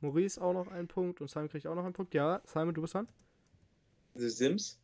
Maurice 0.00 0.40
auch 0.40 0.52
noch 0.52 0.68
einen 0.68 0.88
Punkt 0.88 1.20
und 1.20 1.30
Simon 1.30 1.48
kriegt 1.48 1.66
auch 1.66 1.74
noch 1.74 1.84
einen 1.84 1.92
Punkt. 1.92 2.14
Ja, 2.14 2.40
Simon, 2.44 2.74
du 2.74 2.82
bist 2.82 2.94
dran? 2.94 3.08
The 4.14 4.28
Sims? 4.28 4.78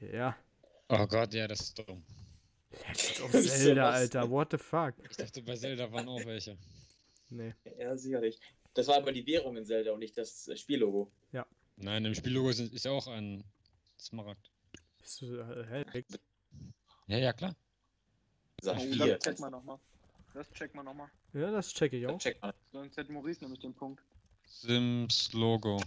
Ja. 0.00 0.36
Oh 0.88 1.06
Gott, 1.06 1.34
ja, 1.34 1.48
das 1.48 1.60
ist 1.60 1.78
dumm. 1.78 2.04
Legends 2.70 3.20
of 3.20 3.30
Das 3.32 3.46
Zelda. 3.46 3.90
Alter. 3.90 4.30
What 4.30 4.52
the 4.52 4.58
fuck? 4.58 4.94
Ich 5.10 5.16
dachte, 5.16 5.42
bei 5.42 5.56
Zelda 5.56 5.90
waren 5.90 6.08
auch 6.08 6.24
welche. 6.24 6.56
Nee. 7.30 7.54
Ja, 7.78 7.96
sicherlich. 7.96 8.38
Das 8.74 8.86
war 8.86 8.96
aber 8.96 9.12
die 9.12 9.26
Währung 9.26 9.56
in 9.56 9.64
Zelda 9.64 9.92
und 9.92 9.98
nicht 9.98 10.16
das 10.16 10.48
äh, 10.48 10.56
Spiellogo. 10.56 11.10
Nein, 11.80 12.04
im 12.04 12.14
Spiellogo 12.14 12.50
ist, 12.50 12.58
ist 12.58 12.84
ja 12.84 12.90
auch 12.90 13.06
ein 13.06 13.44
Smaragd. 13.98 14.50
Bist 15.00 15.22
du, 15.22 15.38
äh, 15.38 15.84
hä? 15.92 16.04
Ja, 17.06 17.18
ja, 17.18 17.32
klar. 17.32 17.54
Sag 18.60 18.78
hier. 18.78 19.16
das 19.16 19.20
check 19.20 19.38
mal 19.38 19.50
nochmal. 19.50 19.78
Das 20.34 20.50
check 20.50 20.74
mal 20.74 20.82
nochmal. 20.82 21.08
Ja, 21.32 21.52
das 21.52 21.72
checke 21.72 21.96
ich 21.96 22.06
auch. 22.06 22.18
Check 22.18 22.42
mal. 22.42 22.52
Sonst 22.72 22.96
hätte 22.96 23.12
Maurice 23.12 23.40
nämlich 23.40 23.60
den 23.60 23.74
Punkt. 23.74 24.02
Sims 24.46 25.32
Logo. 25.32 25.82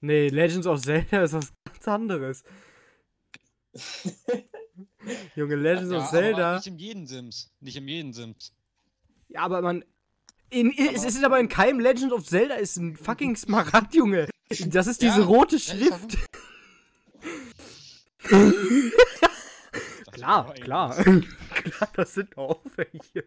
Nee, 0.00 0.28
Legends 0.28 0.66
of 0.66 0.80
Zelda 0.82 1.22
ist 1.24 1.32
was 1.32 1.52
ganz 1.64 1.88
anderes. 1.88 2.42
Junge, 5.36 5.56
Legends 5.56 5.90
ja, 5.92 5.98
of 5.98 6.04
Aber 6.04 6.10
Zelda. 6.10 6.56
nicht 6.56 6.66
in 6.66 6.78
jedem 6.78 7.06
Sims. 7.06 7.52
Nicht 7.60 7.76
in 7.76 7.88
jedem 7.88 8.12
Sims. 8.12 8.52
Ja, 9.28 9.42
aber 9.42 9.62
man. 9.62 9.84
In, 10.50 10.70
in, 10.70 10.94
es 10.94 11.04
ist 11.04 11.24
aber 11.24 11.40
in 11.40 11.48
keinem 11.48 11.80
Legend 11.80 12.12
of 12.12 12.24
Zelda 12.24 12.54
ist 12.54 12.76
ein 12.76 12.96
fucking 12.96 13.36
Smaragd, 13.36 13.94
Junge. 13.94 14.28
Das 14.66 14.86
ist 14.86 15.02
diese 15.02 15.20
Ja, 15.20 15.26
rote 15.26 15.58
Schrift. 15.58 16.16
Klar, 20.12 20.54
klar. 20.54 20.96
Klar, 21.76 21.90
das 21.94 22.14
sind 22.14 22.36
auch 22.36 22.60
welche. 22.76 23.24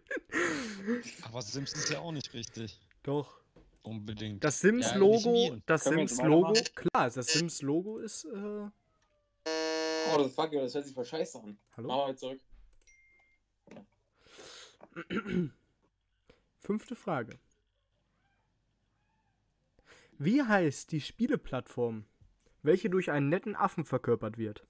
Aber 1.23 1.41
Sims 1.41 1.73
ist 1.73 1.89
ja 1.89 1.99
auch 1.99 2.11
nicht 2.11 2.33
richtig. 2.33 2.79
Doch. 3.03 3.39
Unbedingt. 3.81 4.43
Das 4.43 4.61
Ja, 4.61 4.69
Sims-Logo, 4.69 5.33
jedem. 5.35 5.63
das 5.65 5.83
Sims-Logo, 5.85 6.53
klar, 6.75 7.09
das 7.09 7.27
Sims-Logo 7.27 7.99
ist, 7.99 8.25
äh, 8.25 8.69
Oh, 10.11 10.17
das 10.17 10.33
fuck, 10.33 10.51
das 10.51 10.73
hört 10.75 10.85
sich 10.85 10.93
voll 10.93 11.05
scheiße 11.05 11.39
an. 11.41 11.57
hallo? 11.77 11.87
Machen 11.87 12.07
wir 12.07 12.15
zurück. 12.17 12.39
Fünfte 16.59 16.95
Frage. 16.95 17.39
Wie 20.17 20.43
heißt 20.43 20.91
die 20.91 21.01
Spieleplattform, 21.01 22.05
welche 22.61 22.89
durch 22.89 23.11
einen 23.11 23.29
netten 23.29 23.55
Affen 23.55 23.85
verkörpert 23.85 24.37
wird? 24.37 24.65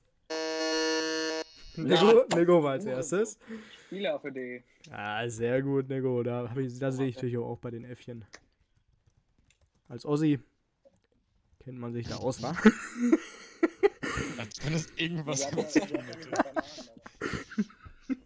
Nico, 1.84 2.26
Nico 2.36 2.64
war 2.64 2.72
als 2.74 2.86
erstes. 2.86 3.38
Spielaffe.de. 3.86 4.64
Ah, 4.92 5.28
sehr 5.30 5.62
gut, 5.62 5.90
Nico. 5.90 6.24
Da, 6.24 6.54
ich, 6.56 6.80
da 6.80 6.92
sehe 6.92 7.08
ich 7.08 7.16
dich 7.18 7.38
auch 7.38 7.58
bei 7.60 7.72
den 7.72 7.84
Äffchen. 7.86 8.26
Als 9.88 10.06
Ossi 10.06 10.40
kennt 11.60 11.80
man 11.80 11.94
sich 11.94 12.08
da 12.08 12.18
aus, 12.18 12.42
wa? 12.42 12.52
Als 14.38 14.66
wenn 14.66 14.74
es 14.74 14.92
irgendwas 14.96 15.42
ja- 15.44 15.58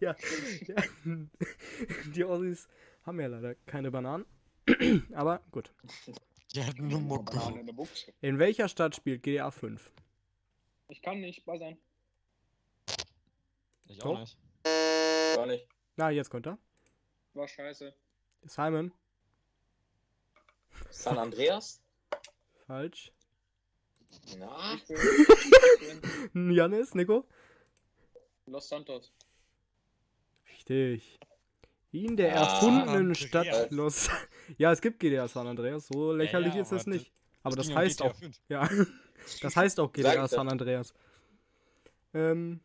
ja, 0.00 0.16
ja. 0.66 0.82
Die 2.14 2.24
Ossis 2.24 2.68
haben 3.04 3.20
ja 3.20 3.26
leider 3.26 3.54
keine 3.66 3.90
Bananen. 3.90 4.24
Aber 5.14 5.40
gut. 5.50 5.72
Die 6.54 6.62
hatten 6.64 6.86
nur 6.88 7.00
Mokko. 7.00 7.56
in 7.58 7.66
der 7.66 7.72
Buchse. 7.72 8.12
In 8.20 8.38
welcher 8.38 8.68
Stadt 8.68 8.94
spielt 8.94 9.22
GTA 9.22 9.50
5? 9.50 9.90
Ich 10.88 11.02
kann 11.02 11.20
nicht 11.20 11.44
buzzern. 11.44 11.76
Ich 13.94 14.00
Doch. 14.00 14.16
auch 14.16 14.18
nicht. 14.18 14.36
Gar 15.36 15.46
nicht. 15.46 15.68
Na, 15.94 16.10
jetzt 16.10 16.28
kommt 16.28 16.48
er. 16.48 16.58
War 17.34 17.46
scheiße. 17.46 17.94
Simon. 18.42 18.92
San 20.90 21.16
Andreas? 21.16 21.80
Falsch. 22.66 23.12
Na? 24.36 24.74
Ich 24.74 24.84
bin, 24.86 24.96
ich 24.96 26.32
bin 26.32 26.50
Janis, 26.50 26.94
Nico. 26.96 27.24
Los 28.46 28.68
Santos. 28.68 29.12
Richtig. 30.50 31.20
In 31.92 32.16
der 32.16 32.34
Ah, 32.36 32.40
erfundenen. 32.40 33.14
Stadt 33.14 33.70
Los. 33.70 34.10
Ja, 34.58 34.72
es 34.72 34.80
gibt 34.80 34.98
GTA 34.98 35.28
San 35.28 35.46
Andreas. 35.46 35.86
So 35.86 36.12
lächerlich 36.12 36.54
ja, 36.54 36.62
ist 36.62 36.72
es 36.72 36.86
nicht. 36.86 37.12
Aber 37.44 37.54
das 37.54 37.68
um 37.68 37.76
heißt 37.76 38.02
auch. 38.02 38.14
5. 38.16 38.40
Ja. 38.48 38.68
Das 39.40 39.56
heißt 39.56 39.78
auch 39.80 39.92
GTA 39.92 40.24
ich 40.24 40.30
San. 40.30 40.48
Andreas. 40.50 40.92
Ähm. 42.12 42.60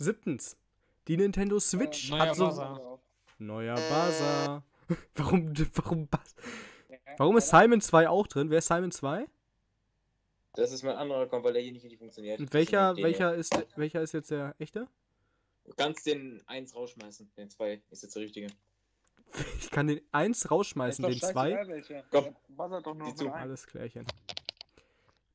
Siebtens. 0.00 0.56
Die 1.08 1.16
Nintendo 1.18 1.60
Switch 1.60 2.10
Äh, 2.10 2.16
neuer 2.16 2.26
hat 2.26 2.36
so. 2.36 2.46
Buzzer. 2.46 2.98
Neuer 3.38 3.74
Buzzer. 3.74 4.64
warum, 5.14 5.52
warum, 5.74 6.08
warum 7.18 7.36
ist? 7.36 7.50
Simon 7.50 7.80
2 7.82 8.08
auch 8.08 8.26
drin? 8.26 8.48
Wer 8.50 8.58
ist 8.58 8.66
Simon 8.66 8.90
2? 8.90 9.26
Das 10.54 10.72
ist 10.72 10.82
mein 10.82 10.96
anderer 10.96 11.20
Account, 11.20 11.44
weil 11.44 11.52
der 11.52 11.62
hier 11.62 11.72
nicht 11.72 11.84
richtig 11.84 11.98
funktioniert. 11.98 12.40
Und 12.40 12.52
welcher, 12.54 12.96
welcher, 12.96 13.34
ist, 13.34 13.54
welcher 13.76 14.00
ist 14.00 14.12
jetzt 14.12 14.30
der 14.30 14.54
echte? 14.58 14.88
Du 15.64 15.72
kannst 15.76 16.06
den 16.06 16.42
1 16.46 16.74
rausschmeißen. 16.74 17.30
Den 17.36 17.50
2 17.50 17.82
ist 17.90 18.02
jetzt 18.02 18.16
der 18.16 18.22
richtige. 18.22 18.46
Ich 19.60 19.70
kann 19.70 19.86
den 19.86 20.00
1 20.10 20.50
rausschmeißen, 20.50 21.04
den 21.04 21.12
doch 21.12 21.30
2. 21.30 21.50
scheißegal, 21.50 21.68
welcher. 21.68 22.04
Komm. 22.10 22.34
Noch 22.98 23.14
zu. 23.14 23.30
Alles 23.30 23.66
klärchen. 23.66 24.04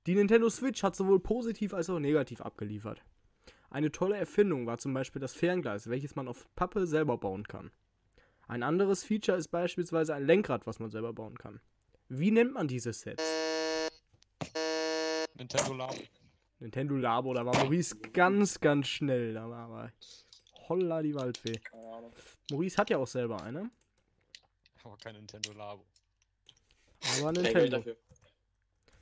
Die 0.06 0.16
Nintendo 0.16 0.50
Switch 0.50 0.84
hat 0.84 0.96
sowohl 0.96 1.20
positiv 1.20 1.74
als 1.74 1.90
auch 1.90 2.00
negativ 2.00 2.42
abgeliefert. 2.42 3.02
Eine 3.76 3.92
tolle 3.92 4.16
Erfindung 4.16 4.68
war 4.68 4.78
zum 4.78 4.94
Beispiel 4.94 5.20
das 5.20 5.34
Fernglas, 5.34 5.90
welches 5.90 6.16
man 6.16 6.30
auf 6.30 6.48
Pappe 6.56 6.88
selber 6.88 7.18
bauen 7.18 7.46
kann. 7.46 7.72
Ein 8.48 8.64
anderes 8.64 9.04
Feature 9.04 9.38
ist 9.38 9.50
beispielsweise 9.50 10.16
ein 10.16 10.26
Lenkrad, 10.26 10.66
was 10.66 10.80
man 10.80 10.90
selber 10.90 11.12
bauen 11.12 11.38
kann. 11.38 11.60
Wie 12.08 12.32
nennt 12.32 12.54
man 12.54 12.70
diese 12.70 12.94
Sets? 12.94 13.22
Nintendo 15.34 15.74
Labo. 15.74 15.98
Nintendo 16.60 16.96
Labo, 16.96 17.34
da 17.34 17.46
war 17.46 17.54
Maurice 17.54 17.98
ganz, 18.14 18.62
ganz 18.62 18.88
schnell. 18.88 19.34
Da 19.34 19.50
war 19.50 19.66
aber 19.66 19.92
holla 20.70 21.02
die 21.02 21.14
Waldfee. 21.14 21.60
Keine 21.60 21.96
Ahnung. 21.96 22.14
Maurice 22.52 22.78
hat 22.78 22.90
ja 22.90 22.98
auch 22.98 23.08
selber 23.08 23.44
eine, 23.44 23.70
Aber 24.86 24.96
kein 24.96 25.16
Nintendo 25.16 25.52
Labo. 25.52 25.84
aber 27.20 27.34
Kein 27.34 27.44
Geld 27.44 27.56
Nintendo. 27.56 27.78
dafür. 27.80 27.98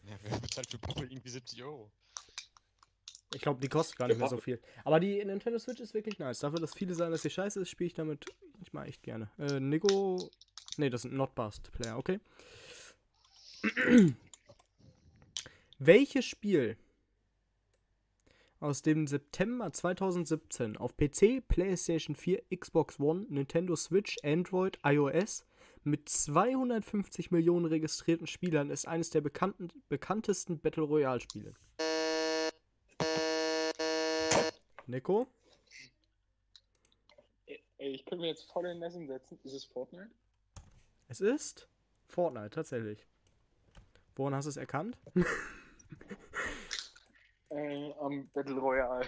Ja, 0.09 0.17
wer 0.23 0.39
bezahlt 0.39 0.71
für 0.71 0.79
Puppe 0.79 1.03
irgendwie 1.05 1.29
70 1.29 1.61
Euro? 1.63 1.91
Ich 3.33 3.41
glaube, 3.41 3.59
die 3.59 3.67
kostet 3.67 3.97
gar 3.97 4.07
nicht 4.07 4.19
mehr 4.19 4.27
so 4.27 4.37
viel. 4.37 4.59
Aber 4.83 4.99
die 4.99 5.23
Nintendo 5.23 5.57
Switch 5.59 5.79
ist 5.79 5.93
wirklich 5.93 6.19
nice. 6.19 6.39
Dafür, 6.39 6.59
dass 6.59 6.73
viele 6.73 6.93
sagen, 6.93 7.11
dass 7.11 7.21
sie 7.21 7.29
scheiße 7.29 7.59
ist, 7.61 7.69
spiele 7.69 7.87
ich 7.87 7.93
damit 7.93 8.25
manchmal 8.57 8.87
echt 8.87 9.03
gerne. 9.03 9.29
Äh, 9.37 9.59
Nico. 9.59 10.29
Ne, 10.77 10.89
das 10.89 11.03
sind 11.03 11.13
Not 11.13 11.35
Bust 11.35 11.71
Player, 11.71 11.97
okay. 11.97 12.19
Welches 15.79 16.25
Spiel 16.25 16.77
aus 18.59 18.81
dem 18.81 19.07
September 19.07 19.71
2017 19.71 20.77
auf 20.77 20.95
PC, 20.95 21.45
PlayStation 21.47 22.15
4, 22.15 22.43
Xbox 22.55 22.99
One, 22.99 23.25
Nintendo 23.29 23.75
Switch, 23.75 24.17
Android, 24.23 24.79
iOS 24.83 25.45
mit 25.83 26.07
250 26.07 27.31
Millionen 27.31 27.65
registrierten 27.65 28.25
Spielern 28.25 28.69
ist 28.69 28.87
eines 28.87 29.09
der 29.09 29.21
bekannten, 29.21 29.67
bekanntesten 29.89 30.59
Battle 30.59 30.83
Royale 30.83 31.19
Spiele? 31.19 31.53
Nico? 34.87 35.27
Ey, 37.45 37.61
Ich 37.77 38.05
könnte 38.05 38.21
mir 38.21 38.27
jetzt 38.27 38.49
voll 38.51 38.65
in 38.65 38.79
Messen 38.79 39.07
setzen. 39.07 39.39
Ist 39.43 39.53
es 39.53 39.65
Fortnite? 39.65 40.09
Es 41.07 41.21
ist 41.21 41.67
Fortnite, 42.07 42.49
tatsächlich. 42.49 43.05
Woran 44.15 44.35
hast 44.35 44.45
du 44.45 44.49
es 44.49 44.57
erkannt? 44.57 44.97
Äh, 47.49 47.93
am 47.99 48.27
Battle 48.29 48.55
Royale. 48.57 49.05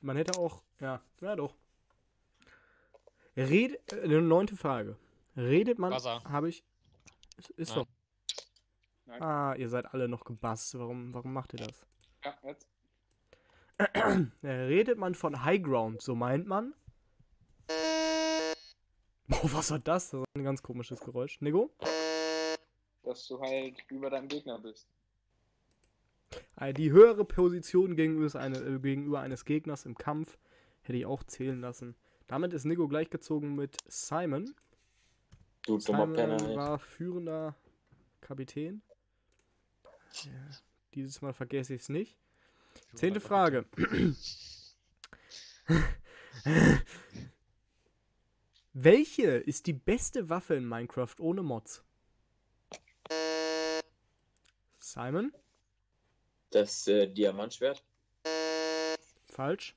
Man 0.00 0.16
hätte 0.16 0.36
auch, 0.40 0.64
ja, 0.80 1.00
ja 1.20 1.36
doch. 1.36 1.54
Red, 3.36 3.80
äh, 3.92 4.02
eine 4.02 4.20
neunte 4.20 4.56
Frage. 4.56 4.98
Redet 5.36 5.78
man, 5.78 5.92
habe 5.92 6.48
ich, 6.48 6.64
ist, 7.36 7.50
ist 7.50 7.76
Nein. 7.76 7.78
doch. 7.78 7.86
Nein. 9.06 9.22
Ah, 9.22 9.54
ihr 9.54 9.68
seid 9.68 9.86
alle 9.94 10.08
noch 10.08 10.24
gebast. 10.24 10.76
Warum, 10.76 11.14
warum 11.14 11.32
macht 11.32 11.52
ihr 11.54 11.60
das? 11.60 11.86
Ja, 12.24 12.36
jetzt. 12.42 12.66
Äh, 14.42 14.48
redet 14.48 14.98
man 14.98 15.14
von 15.14 15.44
High 15.44 15.62
Ground, 15.62 16.02
so 16.02 16.14
meint 16.14 16.46
man. 16.46 16.74
Boah, 19.28 19.38
was 19.52 19.70
war 19.70 19.78
das? 19.78 20.10
Das 20.10 20.20
war 20.20 20.26
ein 20.36 20.44
ganz 20.44 20.62
komisches 20.62 21.00
Geräusch. 21.00 21.40
Nico? 21.40 21.70
Dass 23.02 23.26
du 23.26 23.40
halt 23.40 23.74
über 23.88 24.10
deinem 24.10 24.28
Gegner 24.28 24.58
bist. 24.58 24.88
Äh, 26.56 26.72
Die 26.72 26.90
höhere 26.92 27.24
Position 27.24 27.96
gegenüber, 27.96 28.38
eine, 28.38 28.58
äh, 28.58 28.78
gegenüber 28.78 29.20
eines 29.20 29.44
Gegners 29.44 29.84
im 29.86 29.96
Kampf 29.96 30.38
hätte 30.82 30.98
ich 30.98 31.06
auch 31.06 31.22
zählen 31.24 31.60
lassen. 31.60 31.94
Damit 32.26 32.52
ist 32.52 32.64
Nico 32.64 32.88
gleichgezogen 32.88 33.54
mit 33.54 33.76
Simon. 33.86 34.54
Du 35.64 35.78
Simon 35.78 36.12
Penner. 36.12 36.38
war 36.56 36.78
führender 36.78 37.56
Kapitän. 38.20 38.82
Ja, 40.24 40.30
dieses 40.94 41.22
Mal 41.22 41.32
vergesse 41.32 41.74
ich 41.74 41.82
es 41.82 41.88
nicht. 41.88 42.18
Zehnte 42.94 43.20
Frage. 43.20 43.64
Welche 48.74 49.26
ist 49.28 49.66
die 49.66 49.72
beste 49.72 50.28
Waffe 50.28 50.54
in 50.54 50.66
Minecraft 50.66 51.14
ohne 51.20 51.42
Mods? 51.42 51.84
Simon? 54.78 55.32
Das 56.50 56.86
äh, 56.86 57.06
Diamantschwert. 57.06 57.82
Falsch. 59.26 59.74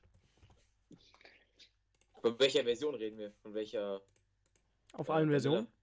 Von 2.21 2.39
welcher 2.39 2.63
Version 2.63 2.95
reden 2.95 3.17
wir? 3.17 3.31
Von 3.41 3.53
welcher? 3.53 4.01
Auf 4.93 5.09
äh, 5.09 5.11
allen? 5.11 5.29
Versionen. 5.29 5.67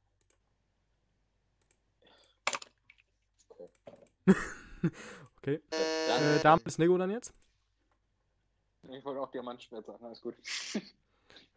Okay. 3.49 3.69
Dann, 5.43 5.59
Äh, 6.37 6.41
damit 6.41 6.67
ist 6.67 6.79
Nico 6.79 6.97
dann 6.99 7.11
jetzt. 7.11 7.35
Ich 8.91 9.05
wollte 9.05 9.21
auch 9.21 9.31
Diamantschwert 9.31 9.87
sagen, 9.87 10.05
alles 10.05 10.21
gut. 10.21 10.37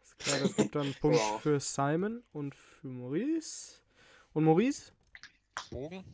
Ist 0.02 0.18
klar, 0.18 0.38
das 0.40 0.56
gibt 0.56 0.74
dann 0.74 0.82
einen 0.82 0.94
Punkt 0.94 1.18
Wow. 1.18 1.42
für 1.42 1.58
Simon 1.60 2.22
und 2.32 2.54
für 2.54 2.86
Maurice. 2.86 3.80
Und 4.32 4.44
Maurice? 4.44 4.92
Bogen? 5.70 6.04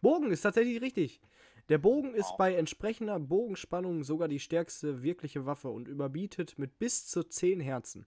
Bogen 0.00 0.30
ist 0.32 0.40
tatsächlich 0.40 0.80
richtig. 0.80 1.20
Der 1.68 1.78
Bogen 1.78 2.14
ist 2.14 2.36
bei 2.38 2.54
entsprechender 2.54 3.18
Bogenspannung 3.20 4.02
sogar 4.02 4.28
die 4.28 4.40
stärkste 4.40 5.02
wirkliche 5.02 5.46
Waffe 5.46 5.68
und 5.68 5.86
überbietet 5.88 6.58
mit 6.58 6.78
bis 6.78 7.06
zu 7.06 7.22
10 7.22 7.60
Herzen. 7.60 8.06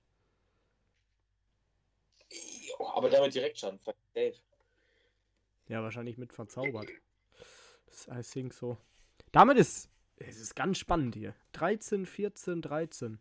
Oh, 2.79 2.87
aber 2.95 3.09
damit 3.09 3.33
direkt 3.35 3.59
schon. 3.59 3.79
Ja, 5.67 5.81
wahrscheinlich 5.83 6.17
mit 6.17 6.33
verzaubert. 6.33 6.89
Das 7.93 8.07
I 8.07 8.21
think 8.27 8.53
so. 8.53 8.77
Damit 9.31 9.57
ist 9.57 9.89
es 10.17 10.39
ist 10.39 10.55
ganz 10.55 10.77
spannend 10.77 11.15
hier. 11.15 11.35
13, 11.53 12.05
14, 12.05 12.61
13. 12.61 13.19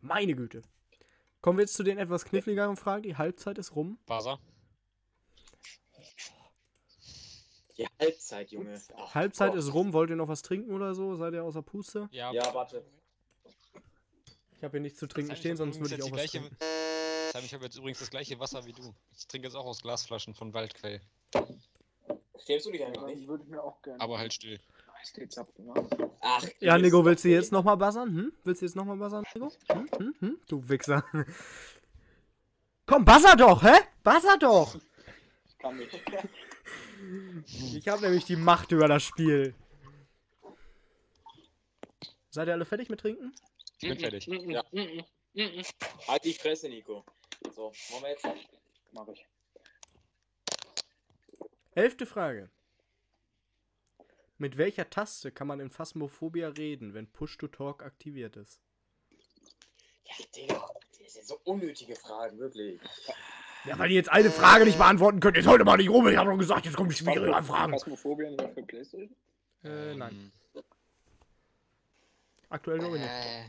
Meine 0.00 0.34
Güte. 0.34 0.62
Kommen 1.40 1.58
wir 1.58 1.62
jetzt 1.62 1.74
zu 1.74 1.82
den 1.82 1.98
etwas 1.98 2.24
kniffligeren 2.24 2.76
Fragen. 2.76 3.02
Die 3.02 3.16
Halbzeit 3.16 3.58
ist 3.58 3.76
rum. 3.76 3.98
Buzzer? 4.06 4.38
Die 7.76 7.86
Halbzeit, 8.00 8.50
Junge. 8.50 8.80
Ach, 8.96 9.14
Halbzeit 9.14 9.52
Gott. 9.52 9.58
ist 9.58 9.72
rum. 9.72 9.92
Wollt 9.92 10.10
ihr 10.10 10.16
noch 10.16 10.28
was 10.28 10.42
trinken 10.42 10.72
oder 10.72 10.94
so? 10.94 11.14
Seid 11.14 11.34
ihr 11.34 11.44
außer 11.44 11.62
Puste? 11.62 12.08
Ja, 12.10 12.32
Ja, 12.32 12.52
warte. 12.54 12.84
Ich 14.56 14.64
habe 14.64 14.72
hier 14.72 14.80
nichts 14.80 14.98
zu 14.98 15.06
trinken 15.06 15.36
stehen, 15.36 15.56
sonst 15.56 15.78
würde 15.78 15.94
ich 15.94 16.02
auch 16.02 16.10
was 16.10 16.30
trinken. 16.30 16.48
gleiche, 16.58 17.30
Simon, 17.32 17.44
ich 17.44 17.54
habe 17.54 17.64
jetzt 17.64 17.76
übrigens 17.76 18.00
das 18.00 18.10
gleiche 18.10 18.40
Wasser 18.40 18.64
wie 18.66 18.72
du. 18.72 18.92
Ich 19.16 19.28
trinke 19.28 19.46
jetzt 19.46 19.54
auch 19.54 19.66
aus 19.66 19.80
Glasflaschen 19.82 20.34
von 20.34 20.52
Waldquell. 20.52 21.00
Schämst 22.44 22.66
du 22.66 22.70
dich 22.72 22.84
eigentlich 22.84 22.98
Dann 22.98 23.06
nicht? 23.06 23.28
würde 23.28 23.44
ich 23.44 23.48
mir 23.50 23.62
auch 23.62 23.80
gerne 23.82 24.00
Aber 24.00 24.18
halt 24.18 24.32
still. 24.32 24.58
Machen. 25.58 25.88
Ach, 26.20 26.44
Ja, 26.58 26.76
Nico, 26.76 27.04
willst 27.04 27.24
du 27.24 27.28
jetzt 27.28 27.52
nochmal 27.52 27.76
buzzern? 27.76 28.08
Hm? 28.08 28.32
Willst 28.44 28.62
du 28.62 28.66
jetzt 28.66 28.74
nochmal 28.74 28.96
buzzern, 28.96 29.24
Nico? 29.34 29.52
Hm? 29.70 29.88
Hm? 29.96 30.14
Hm? 30.18 30.38
Du 30.48 30.68
Wichser. 30.68 31.04
Komm, 32.86 33.04
buzzer 33.04 33.36
doch, 33.36 33.62
hä? 33.62 33.74
Buzzer 34.02 34.36
doch! 34.38 34.76
Ich 35.48 35.58
kann 35.58 35.76
nicht. 35.76 36.00
Ich 37.74 37.88
habe 37.88 38.02
nämlich 38.02 38.24
die 38.26 38.36
Macht 38.36 38.72
über 38.72 38.88
das 38.88 39.02
Spiel. 39.02 39.54
Seid 42.30 42.48
ihr 42.48 42.54
alle 42.54 42.66
fertig 42.66 42.90
mit 42.90 43.00
Trinken? 43.00 43.32
Ich 43.80 43.88
bin 43.88 43.98
fertig. 43.98 44.26
Ja. 44.26 44.64
Halt 46.08 46.24
die 46.24 46.34
Fresse, 46.34 46.68
Nico. 46.68 47.04
So, 47.54 47.72
machen 47.90 48.02
wir 48.02 48.10
jetzt. 48.10 48.26
Mach 48.92 49.08
ich. 49.08 49.24
Elfte 51.78 52.06
Frage. 52.06 52.50
Mit 54.36 54.58
welcher 54.58 54.90
Taste 54.90 55.30
kann 55.30 55.46
man 55.46 55.60
in 55.60 55.70
Phasmophobia 55.70 56.48
reden, 56.48 56.92
wenn 56.92 57.06
Push-to-Talk 57.06 57.84
aktiviert 57.84 58.34
ist? 58.36 58.60
Ja, 60.04 60.14
Digga. 60.34 60.68
Das 61.00 61.12
sind 61.14 61.24
so 61.26 61.38
unnötige 61.44 61.94
Fragen, 61.94 62.36
wirklich. 62.40 62.80
Ja, 63.64 63.78
weil 63.78 63.90
ihr 63.92 63.96
jetzt 63.96 64.10
eine 64.10 64.32
Frage 64.32 64.64
nicht 64.64 64.76
beantworten 64.76 65.20
könnt. 65.20 65.36
Jetzt 65.36 65.46
heute 65.46 65.64
mal 65.64 65.76
nicht 65.76 65.88
rum. 65.88 66.08
Ich 66.08 66.16
habe 66.16 66.28
doch 66.28 66.36
gesagt, 66.36 66.66
jetzt 66.66 66.76
kommen 66.76 66.90
die 66.90 66.96
schwierigeren 66.96 67.44
Fragen. 67.44 67.72
Phasmophobia 67.72 68.28
nicht 68.30 68.42
auch 68.42 68.52
für 68.54 68.62
Playstation? 68.64 69.14
Äh, 69.62 69.94
nein. 69.94 70.32
Ähm, 70.56 70.62
Aktuell 72.48 72.78
noch 72.78 72.90
nicht. 72.90 73.04
Äh, 73.04 73.44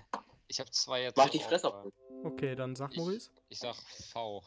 ich 0.47 0.59
habe 0.59 0.69
zwei 0.69 1.01
jetzt. 1.01 1.17
Mach 1.17 1.29
die 1.29 1.39
auch, 1.39 1.49
Fresse 1.49 1.73
auf. 1.73 1.91
Okay, 2.23 2.55
dann 2.55 2.75
sag 2.75 2.91
ich- 2.91 2.97
Maurice. 2.97 3.31
Ich 3.49 3.57
sag 3.57 3.75
V. 3.75 4.43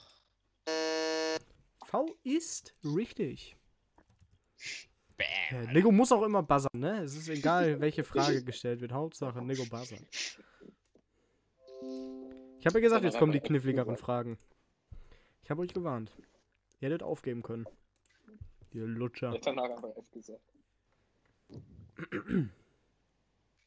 V 1.85 2.07
ist 2.23 2.75
richtig. 2.85 3.57
Bam. 5.17 5.27
Ja, 5.67 5.73
Nico 5.73 5.93
muss 5.93 6.11
auch 6.13 6.23
immer 6.23 6.43
buzzern, 6.43 6.71
ne? 6.81 7.03
Es 7.03 7.15
ist 7.15 7.29
egal, 7.29 7.81
welche 7.81 8.05
Frage 8.05 8.43
gestellt 8.45 8.81
wird. 8.81 8.93
Hauptsache, 8.93 9.43
Nico 9.43 9.65
buzzern. 9.67 10.07
Ich 12.61 12.67
habe 12.67 12.79
ja 12.79 12.81
gesagt, 12.81 13.05
jetzt 13.05 13.19
kommen 13.19 13.33
die 13.33 13.41
kniffligeren 13.41 13.97
Fragen. 13.97 14.39
Ich 15.43 15.51
habe 15.51 15.63
euch 15.63 15.75
gewarnt. 15.75 16.13
Ihr 16.81 16.87
hättet 16.89 17.03
aufgeben 17.03 17.43
können. 17.43 17.67
Ihr 18.73 18.87
Lutscher. 18.87 19.33
Jetzt 19.33 19.47
danach 19.47 19.69
einfach 19.71 19.95
F 19.97 20.11
gesagt. 20.13 20.41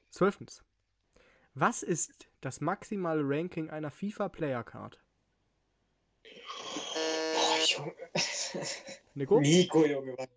Zwölftens. 0.10 0.64
Was 1.54 1.84
ist 1.84 2.28
das 2.42 2.60
maximale 2.62 3.22
Ranking 3.24 3.70
einer 3.70 3.92
FIFA 3.92 4.30
Player 4.30 4.64
Card? 4.64 5.00
Oh, 6.24 7.58
Junge. 7.66 7.94
Nico? 9.14 9.40
Nico, 9.42 9.86
Junge. 9.86 10.18
was- 10.18 10.30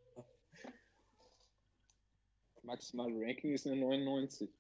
Maximale 2.69 3.15
Ranking 3.19 3.55
ist 3.55 3.67
eine 3.67 3.77
99. 3.77 4.51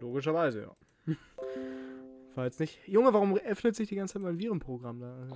Logischerweise, 0.00 0.68
ja. 1.06 1.14
Jetzt 2.44 2.60
nicht. 2.60 2.78
Junge, 2.86 3.12
warum 3.14 3.36
öffnet 3.38 3.74
sich 3.74 3.88
die 3.88 3.96
ganze 3.96 4.14
Zeit 4.14 4.22
mein 4.22 4.38
Virenprogramm 4.38 5.00
da? 5.00 5.28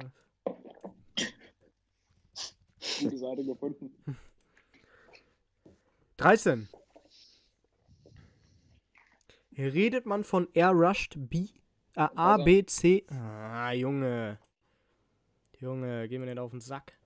Gute 3.01 3.17
Seite 3.17 3.45
gefunden. 3.45 3.97
13. 6.19 6.69
Hier 9.53 9.73
redet 9.73 10.05
man 10.05 10.25
von 10.25 10.49
Air 10.53 10.73
Rushed 10.73 11.15
B, 11.17 11.47
äh, 11.95 12.09
A, 12.15 12.37
B, 12.37 12.65
C. 12.67 13.07
Ah, 13.09 13.73
Junge. 13.73 14.39
Junge, 15.61 16.09
geh 16.09 16.19
mir 16.19 16.27
nicht 16.27 16.39
auf 16.39 16.51
den 16.51 16.61
Sack. 16.61 16.98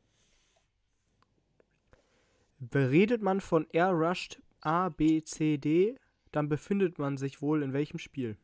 Beredet 2.70 3.22
man 3.22 3.40
von 3.40 3.66
Air 3.72 3.90
Rushed 3.90 4.40
A, 4.60 4.88
B, 4.88 5.24
C, 5.24 5.58
D, 5.58 5.98
dann 6.30 6.48
befindet 6.48 6.96
man 6.96 7.16
sich 7.16 7.42
wohl 7.42 7.60
in 7.60 7.72
welchem 7.72 7.98
Spiel? 7.98 8.36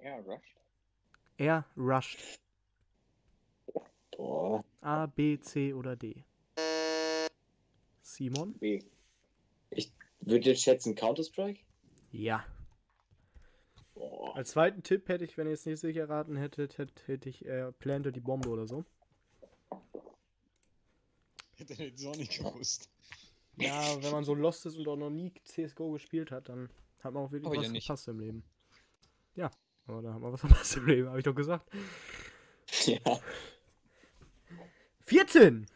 Ja, 0.00 0.16
Rush. 0.16 0.56
Er 1.36 1.64
rusht. 1.76 2.18
Boah. 4.16 4.64
A, 4.80 5.06
B, 5.06 5.38
C 5.38 5.72
oder 5.72 5.94
D? 5.94 6.24
Simon? 8.02 8.54
B. 8.54 8.82
Würde 10.20 10.50
jetzt 10.50 10.62
schätzen 10.62 10.96
Counter-Strike? 10.96 11.60
Ja. 12.10 12.44
Boah. 13.94 14.34
Als 14.34 14.50
zweiten 14.50 14.82
Tipp 14.82 15.08
hätte 15.08 15.24
ich, 15.24 15.36
wenn 15.38 15.46
ihr 15.46 15.52
es 15.52 15.64
nicht 15.64 15.78
sicher 15.78 16.02
erraten 16.02 16.36
hättet, 16.36 16.78
hätte, 16.78 16.92
hätte 17.06 17.28
ich 17.28 17.44
äh, 17.46 17.70
Plante 17.70 18.10
die 18.10 18.20
Bombe 18.20 18.48
oder 18.48 18.66
so. 18.66 18.84
Hätte 21.62 21.80
er 21.80 21.88
jetzt 21.90 22.04
auch 22.04 22.16
nicht 22.16 22.36
gewusst. 22.38 22.90
Ja, 23.56 24.02
wenn 24.02 24.10
man 24.10 24.24
so 24.24 24.34
lost 24.34 24.66
ist 24.66 24.76
und 24.76 24.88
auch 24.88 24.96
noch 24.96 25.10
nie 25.10 25.32
CSGO 25.44 25.92
gespielt 25.92 26.32
hat, 26.32 26.48
dann 26.48 26.70
hat 27.00 27.14
man 27.14 27.24
auch 27.24 27.30
wirklich 27.30 27.52
ja 27.54 27.60
was 27.60 27.70
nicht. 27.70 27.86
verpasst 27.86 28.08
im 28.08 28.18
Leben. 28.18 28.44
Ja, 29.36 29.48
aber 29.86 30.02
da 30.02 30.12
hat 30.12 30.20
man 30.20 30.32
was 30.32 30.40
verpasst 30.40 30.76
im 30.76 30.86
Leben, 30.86 31.08
habe 31.08 31.18
ich 31.18 31.24
doch 31.24 31.36
gesagt. 31.36 31.70
Ja. 32.86 32.98
14! 35.02 35.66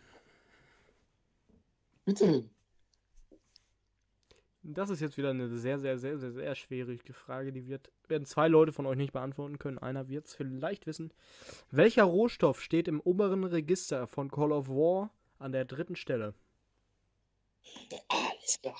Bitte. 2.05 2.51
Das 4.63 4.91
ist 4.91 5.01
jetzt 5.01 5.17
wieder 5.17 5.31
eine 5.31 5.49
sehr, 5.49 5.79
sehr, 5.79 5.99
sehr, 5.99 6.19
sehr, 6.19 6.33
sehr 6.33 6.55
schwierige 6.57 7.13
Frage. 7.13 7.53
Die 7.53 7.69
wird, 7.69 7.93
werden 8.09 8.25
zwei 8.25 8.49
Leute 8.49 8.73
von 8.73 8.87
euch 8.87 8.97
nicht 8.97 9.13
beantworten 9.13 9.61
können. 9.61 9.79
Einer 9.79 10.09
wird 10.09 10.27
es 10.27 10.35
vielleicht 10.35 10.87
wissen. 10.87 11.13
Welcher 11.71 12.05
Rohstoff 12.05 12.61
steht 12.61 12.89
im 12.89 13.01
oberen 13.01 13.45
Register 13.45 14.09
von 14.09 14.29
Call 14.33 14.51
of 14.51 14.69
War 14.69 15.13
an 15.39 15.53
der 15.53 15.65
dritten 15.65 15.97
Stelle? 15.97 16.35
Alles 18.09 18.61
klar. 18.61 18.77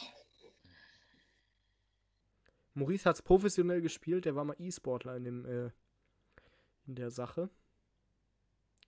Maurice 2.75 3.09
hat 3.09 3.17
es 3.17 3.23
professionell 3.23 3.81
gespielt. 3.81 4.27
Der 4.27 4.37
war 4.37 4.45
mal 4.45 4.57
E-Sportler 4.59 5.17
in, 5.17 5.25
dem, 5.25 5.47
äh, 5.47 5.71
in 6.87 6.95
der 6.95 7.11
Sache. 7.11 7.49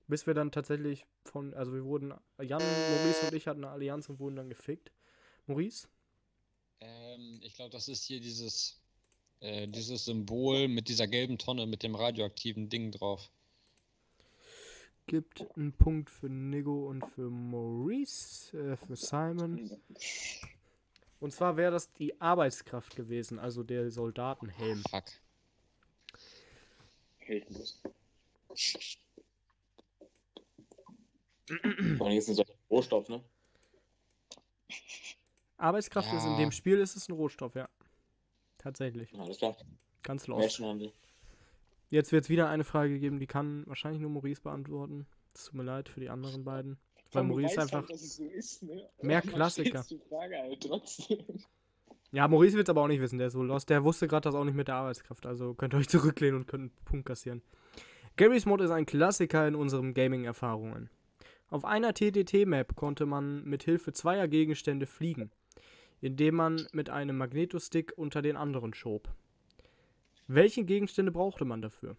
Bis 0.07 0.27
wir 0.27 0.35
dann 0.35 0.53
tatsächlich 0.53 1.07
von, 1.25 1.55
also 1.55 1.73
wir 1.73 1.85
wurden, 1.85 2.15
Jan, 2.41 2.63
Maurice 2.63 3.27
und 3.27 3.35
ich 3.35 3.47
hatten 3.47 3.65
eine 3.65 3.73
Allianz 3.73 4.09
und 4.09 4.21
wurden 4.21 4.37
dann 4.37 4.49
gefickt. 4.49 4.93
Maurice? 5.47 5.89
Ähm, 6.81 7.41
ich 7.43 7.55
glaube, 7.55 7.71
das 7.71 7.89
ist 7.89 8.05
hier 8.05 8.21
dieses, 8.21 8.81
äh, 9.41 9.67
dieses 9.69 10.05
Symbol 10.05 10.69
mit 10.69 10.89
dieser 10.89 11.07
gelben 11.07 11.39
Tonne 11.39 11.67
mit 11.67 11.83
dem 11.83 11.95
radioaktiven 11.95 12.69
Ding 12.69 12.91
drauf. 12.93 13.31
Gibt 15.09 15.47
einen 15.57 15.73
Punkt 15.73 16.11
für 16.11 16.29
Nigo 16.29 16.87
und 16.87 17.03
für 17.15 17.31
Maurice, 17.31 18.53
äh, 18.57 18.77
für 18.77 18.95
Simon. 18.95 19.71
Und 21.19 21.33
zwar 21.33 21.57
wäre 21.57 21.73
das 21.73 21.91
die 21.95 22.21
Arbeitskraft 22.21 22.95
gewesen, 22.95 23.39
also 23.39 23.63
der 23.63 23.91
Soldatenhelm. 23.91 24.83
Fuck. 24.91 25.05
Heldenlos. 27.21 27.81
Vor 31.97 32.07
allem 32.07 32.19
ist 32.19 32.29
ein 32.29 32.45
Rohstoff, 32.71 33.09
ne? 33.09 33.25
Arbeitskraft 35.57 36.13
ist 36.13 36.25
in 36.25 36.33
Ja. 36.33 36.37
dem 36.39 36.53
Spiel 36.53 36.79
ist 36.81 36.97
es 36.97 37.09
ein 37.09 37.13
Rohstoff, 37.15 37.55
ja. 37.55 37.69
Tatsächlich. 38.59 39.19
Alles 39.19 39.39
klar. 39.39 39.57
Ganz 40.03 40.27
lost. 40.27 40.41
Menschenhandel. 40.41 40.93
Jetzt 41.91 42.13
wird 42.13 42.25
es 42.25 42.31
wieder 42.31 42.49
eine 42.49 42.65
Frage 42.65 42.99
geben, 42.99 43.19
die 43.19 43.27
kann 43.27 43.67
wahrscheinlich 43.67 44.01
nur 44.01 44.11
Maurice 44.11 44.43
beantworten. 44.43 45.07
Es 45.35 45.45
tut 45.45 45.55
mir 45.55 45.63
leid 45.63 45.89
für 45.89 46.01
die 46.01 46.11
anderen 46.11 46.45
beiden. 46.45 46.79
Weil 47.13 47.25
Maurice 47.25 47.57
weiß 47.57 47.73
einfach. 47.73 47.89
Halt, 47.89 47.99
so 47.99 48.25
ist, 48.25 48.63
ne? 48.63 48.89
mehr 49.01 49.23
Klassiker. 49.23 49.83
Frage 50.09 50.37
halt. 50.37 50.69
Ja, 52.11 52.27
Maurice 52.27 52.57
wird 52.57 52.69
es 52.69 52.71
aber 52.71 52.83
auch 52.83 52.89
nicht 52.89 53.01
wissen, 53.01 53.19
der 53.19 53.27
ist 53.27 53.35
so 53.35 53.43
lost. 53.43 53.69
Der 53.69 53.85
wusste 53.85 54.09
gerade 54.09 54.23
das 54.23 54.35
auch 54.35 54.45
nicht 54.45 54.55
mit 54.55 54.69
der 54.69 54.77
Arbeitskraft, 54.77 55.27
also 55.27 55.53
könnt 55.53 55.75
ihr 55.75 55.79
euch 55.79 55.89
zurücklehnen 55.89 56.41
und 56.41 56.47
könnt 56.47 56.63
einen 56.63 56.85
Punkt 56.85 57.07
kassieren. 57.07 57.43
Gary's 58.17 58.47
Mod 58.47 58.61
ist 58.63 58.71
ein 58.71 58.87
Klassiker 58.87 59.47
in 59.47 59.55
unseren 59.55 59.93
Gaming-Erfahrungen. 59.95 60.89
Auf 61.51 61.65
einer 61.65 61.95
TTT-Map 61.95 62.77
konnte 62.77 63.07
man 63.07 63.45
mit 63.45 63.63
Hilfe 63.63 63.93
zweier 63.93 64.27
Gegenstände 64.27 64.87
fliegen, 64.87 65.31
indem 66.01 66.35
man 66.35 66.67
mit 66.73 66.91
einem 66.91 67.19
Magnetostick 67.19 67.93
unter 67.97 68.23
den 68.23 68.37
anderen 68.37 68.75
schob. 68.75 69.09
Welche 70.29 70.63
Gegenstände 70.65 71.11
brauchte 71.11 71.47
man 71.47 71.63
dafür? 71.63 71.97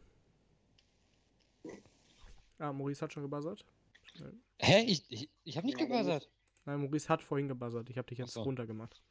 Ah, 2.60 2.72
Maurice 2.72 3.02
hat 3.02 3.12
schon 3.12 3.24
gebuzzert. 3.24 3.65
Hä? 4.60 4.84
Ich, 4.86 5.04
ich, 5.10 5.30
ich 5.44 5.58
habe 5.58 5.65
nicht 5.65 5.80
gebuzzert. 5.80 6.30
Nein, 6.65 6.82
Maurice 6.82 7.10
hat 7.10 7.24
vorhin 7.24 7.48
gebuzzert. 7.48 7.89
Ich 7.89 7.98
habe 7.98 8.08
dich 8.08 8.20
jetzt 8.20 8.34
so. 8.34 8.44
runtergemacht. 8.44 9.02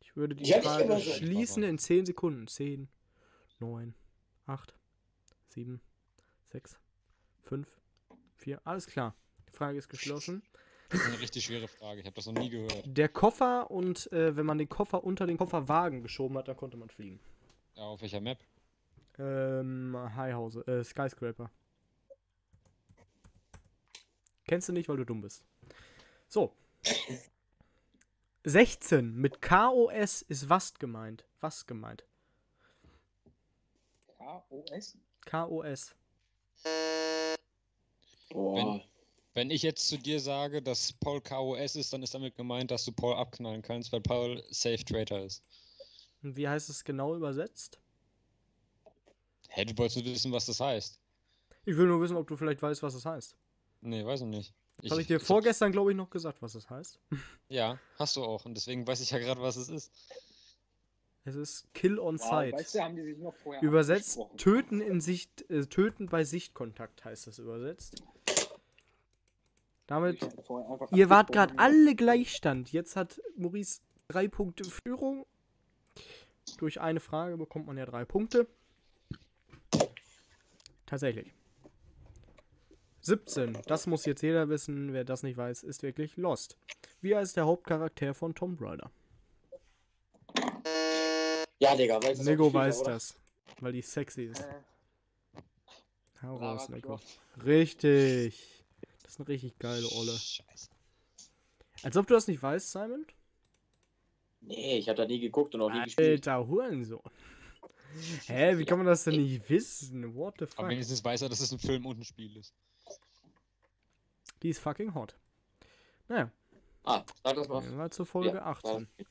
Ich 0.00 0.16
würde 0.16 0.34
die 0.34 0.42
Ich 0.42 0.54
Frage 0.56 1.00
schließen 1.00 1.62
in 1.62 1.78
10 1.78 2.04
Sekunden. 2.04 2.46
10, 2.46 2.88
9, 3.58 3.94
8, 4.46 4.74
7, 5.48 5.80
6, 6.48 6.78
5, 7.44 7.68
4. 8.36 8.60
Alles 8.66 8.86
klar. 8.86 9.14
Die 9.48 9.52
Frage 9.52 9.78
ist 9.78 9.88
geschlossen. 9.88 10.42
Das 10.90 11.00
ist 11.00 11.06
eine 11.06 11.20
richtig 11.20 11.44
schwere 11.44 11.68
Frage. 11.68 12.00
Ich 12.00 12.06
habe 12.06 12.16
das 12.16 12.26
noch 12.26 12.34
nie 12.34 12.50
gehört. 12.50 12.82
Der 12.84 13.08
Koffer 13.08 13.70
und 13.70 14.12
äh, 14.12 14.36
wenn 14.36 14.44
man 14.44 14.58
den 14.58 14.68
Koffer 14.68 15.04
unter 15.04 15.26
den 15.26 15.38
Kofferwagen 15.38 16.02
geschoben 16.02 16.36
hat, 16.36 16.48
dann 16.48 16.56
konnte 16.56 16.76
man 16.76 16.90
fliegen. 16.90 17.20
Ja, 17.74 17.82
auf 17.84 18.00
welcher 18.00 18.20
Map? 18.20 18.38
Ähm, 19.18 19.96
Highhouse, 20.16 20.56
äh, 20.66 20.84
Skyscraper. 20.84 21.50
Kennst 24.46 24.68
du 24.68 24.72
nicht, 24.72 24.88
weil 24.88 24.96
du 24.96 25.04
dumm 25.04 25.20
bist. 25.20 25.44
So. 26.28 26.52
16. 28.44 29.14
Mit 29.14 29.42
KOS 29.42 30.22
ist 30.22 30.48
was 30.48 30.74
gemeint? 30.74 31.24
Was 31.40 31.66
gemeint? 31.66 32.04
KOS? 34.18 34.96
KOS. 35.26 35.94
Boah. 38.30 38.80
Wenn 39.34 39.50
ich 39.50 39.62
jetzt 39.62 39.88
zu 39.88 39.98
dir 39.98 40.18
sage, 40.18 40.62
dass 40.62 40.92
Paul 40.92 41.20
KOS 41.20 41.76
ist, 41.76 41.92
dann 41.92 42.02
ist 42.02 42.14
damit 42.14 42.36
gemeint, 42.36 42.70
dass 42.70 42.84
du 42.84 42.92
Paul 42.92 43.14
abknallen 43.14 43.62
kannst, 43.62 43.92
weil 43.92 44.00
Paul 44.00 44.42
Safe 44.50 44.84
Traitor 44.84 45.20
ist. 45.20 45.42
Und 46.22 46.36
wie 46.36 46.48
heißt 46.48 46.68
es 46.68 46.84
genau 46.84 47.16
übersetzt? 47.16 47.80
Hä, 49.48 49.64
du 49.64 49.76
wolltest 49.78 50.04
wissen, 50.04 50.32
was 50.32 50.46
das 50.46 50.60
heißt. 50.60 51.00
Ich 51.64 51.76
will 51.76 51.86
nur 51.86 52.00
wissen, 52.00 52.16
ob 52.16 52.28
du 52.28 52.36
vielleicht 52.36 52.62
weißt, 52.62 52.82
was 52.82 52.94
es 52.94 53.04
heißt. 53.04 53.36
Nee, 53.80 54.04
weiß 54.04 54.20
ich 54.22 54.26
nicht. 54.26 54.54
Das 54.82 54.92
habe 54.92 55.02
ich 55.02 55.08
dir 55.08 55.20
vorgestern, 55.20 55.72
glaube 55.72 55.90
ich, 55.90 55.96
noch 55.96 56.08
gesagt, 56.10 56.40
was 56.42 56.54
es 56.54 56.68
heißt. 56.70 56.98
Ja, 57.48 57.80
hast 57.98 58.14
du 58.14 58.22
auch. 58.22 58.44
Und 58.44 58.54
deswegen 58.56 58.86
weiß 58.86 59.00
ich 59.00 59.10
ja 59.10 59.18
gerade, 59.18 59.40
was 59.42 59.56
es 59.56 59.68
ist. 59.68 59.92
Es 61.24 61.34
ist 61.34 61.74
Kill 61.74 61.98
on 61.98 62.18
Wow, 62.20 62.28
Sight. 62.28 62.54
weißt 62.54 62.74
du, 62.76 62.80
haben 62.80 62.96
die 62.96 63.02
sich 63.02 63.18
noch 63.18 63.34
vorher 63.34 63.60
Übersetzt 63.62 64.20
töten 64.36 64.80
in 64.80 65.00
Sicht, 65.00 65.50
äh, 65.50 65.66
töten 65.66 66.06
bei 66.06 66.22
Sichtkontakt 66.24 67.04
heißt 67.04 67.26
das 67.26 67.38
übersetzt. 67.40 68.02
Damit, 69.88 70.20
ihr 70.92 71.10
wart 71.10 71.32
gerade 71.32 71.58
alle 71.58 71.96
Gleichstand. 71.96 72.70
Jetzt 72.70 72.94
hat 72.94 73.20
Maurice 73.36 73.80
drei 74.06 74.28
Punkte 74.28 74.62
Führung. 74.64 75.26
Durch 76.58 76.80
eine 76.80 77.00
Frage 77.00 77.36
bekommt 77.36 77.66
man 77.66 77.76
ja 77.76 77.86
drei 77.86 78.04
Punkte. 78.04 78.46
Tatsächlich. 80.86 81.32
17. 83.02 83.58
Das 83.66 83.86
muss 83.86 84.04
jetzt 84.04 84.22
jeder 84.22 84.48
wissen. 84.48 84.92
Wer 84.92 85.04
das 85.04 85.22
nicht 85.22 85.36
weiß, 85.36 85.62
ist 85.62 85.82
wirklich 85.82 86.16
lost. 86.16 86.56
Wie 87.00 87.16
heißt 87.16 87.36
der 87.36 87.46
Hauptcharakter 87.46 88.14
von 88.14 88.34
Tomb 88.34 88.60
Raider? 88.60 88.90
Ja, 91.58 91.76
Digga, 91.76 92.02
weiß 92.02 92.18
das 92.18 92.26
Nico 92.26 92.52
weiß 92.52 92.80
oder? 92.80 92.92
das, 92.92 93.14
weil 93.60 93.72
die 93.72 93.82
sexy 93.82 94.24
ist. 94.24 94.40
Äh, 94.40 95.42
Hau 96.22 96.38
Lara 96.38 96.52
raus, 96.52 96.68
Nico. 96.68 96.98
Richtig. 97.44 98.64
Das 99.02 99.12
ist 99.12 99.20
eine 99.20 99.28
richtig 99.28 99.58
geile 99.58 99.86
Olle. 99.92 100.12
Scheiße. 100.12 100.70
Als 101.82 101.96
ob 101.96 102.06
du 102.06 102.14
das 102.14 102.26
nicht 102.26 102.42
weißt, 102.42 102.70
Simon? 102.70 103.06
Nee, 104.40 104.78
ich 104.78 104.88
hab 104.88 104.96
da 104.96 105.04
nie 105.06 105.20
geguckt 105.20 105.54
und 105.54 105.60
auch 105.62 105.70
nie 105.72 105.84
gespielt. 105.84 106.26
Alter 106.28 106.46
Hurensohn. 106.48 107.00
Hä, 108.26 108.56
wie 108.56 108.64
kann 108.64 108.78
man 108.78 108.86
das 108.86 109.04
denn 109.04 109.16
nicht 109.16 109.48
wissen? 109.50 110.14
What 110.14 110.36
the 110.38 110.44
Aber 110.44 110.52
fuck? 110.52 110.68
wenigstens 110.68 111.04
weiß 111.04 111.22
er, 111.22 111.28
dass 111.28 111.40
es 111.40 111.52
ein 111.52 111.58
Film 111.58 111.84
und 111.86 111.98
ein 111.98 112.04
Spiel 112.04 112.36
ist. 112.36 112.54
Die 114.42 114.48
ist 114.50 114.60
fucking 114.60 114.94
hot. 114.94 115.16
Naja, 116.08 116.30
Ah, 116.84 117.04
sag 117.22 117.34
das 117.36 117.48
mal. 117.48 117.60
gehen 117.60 117.76
wir 117.76 117.90
zur 117.90 118.06
Folge 118.06 118.28
Ja, 118.36 118.46
18. 118.46 118.70
war- 118.98 119.06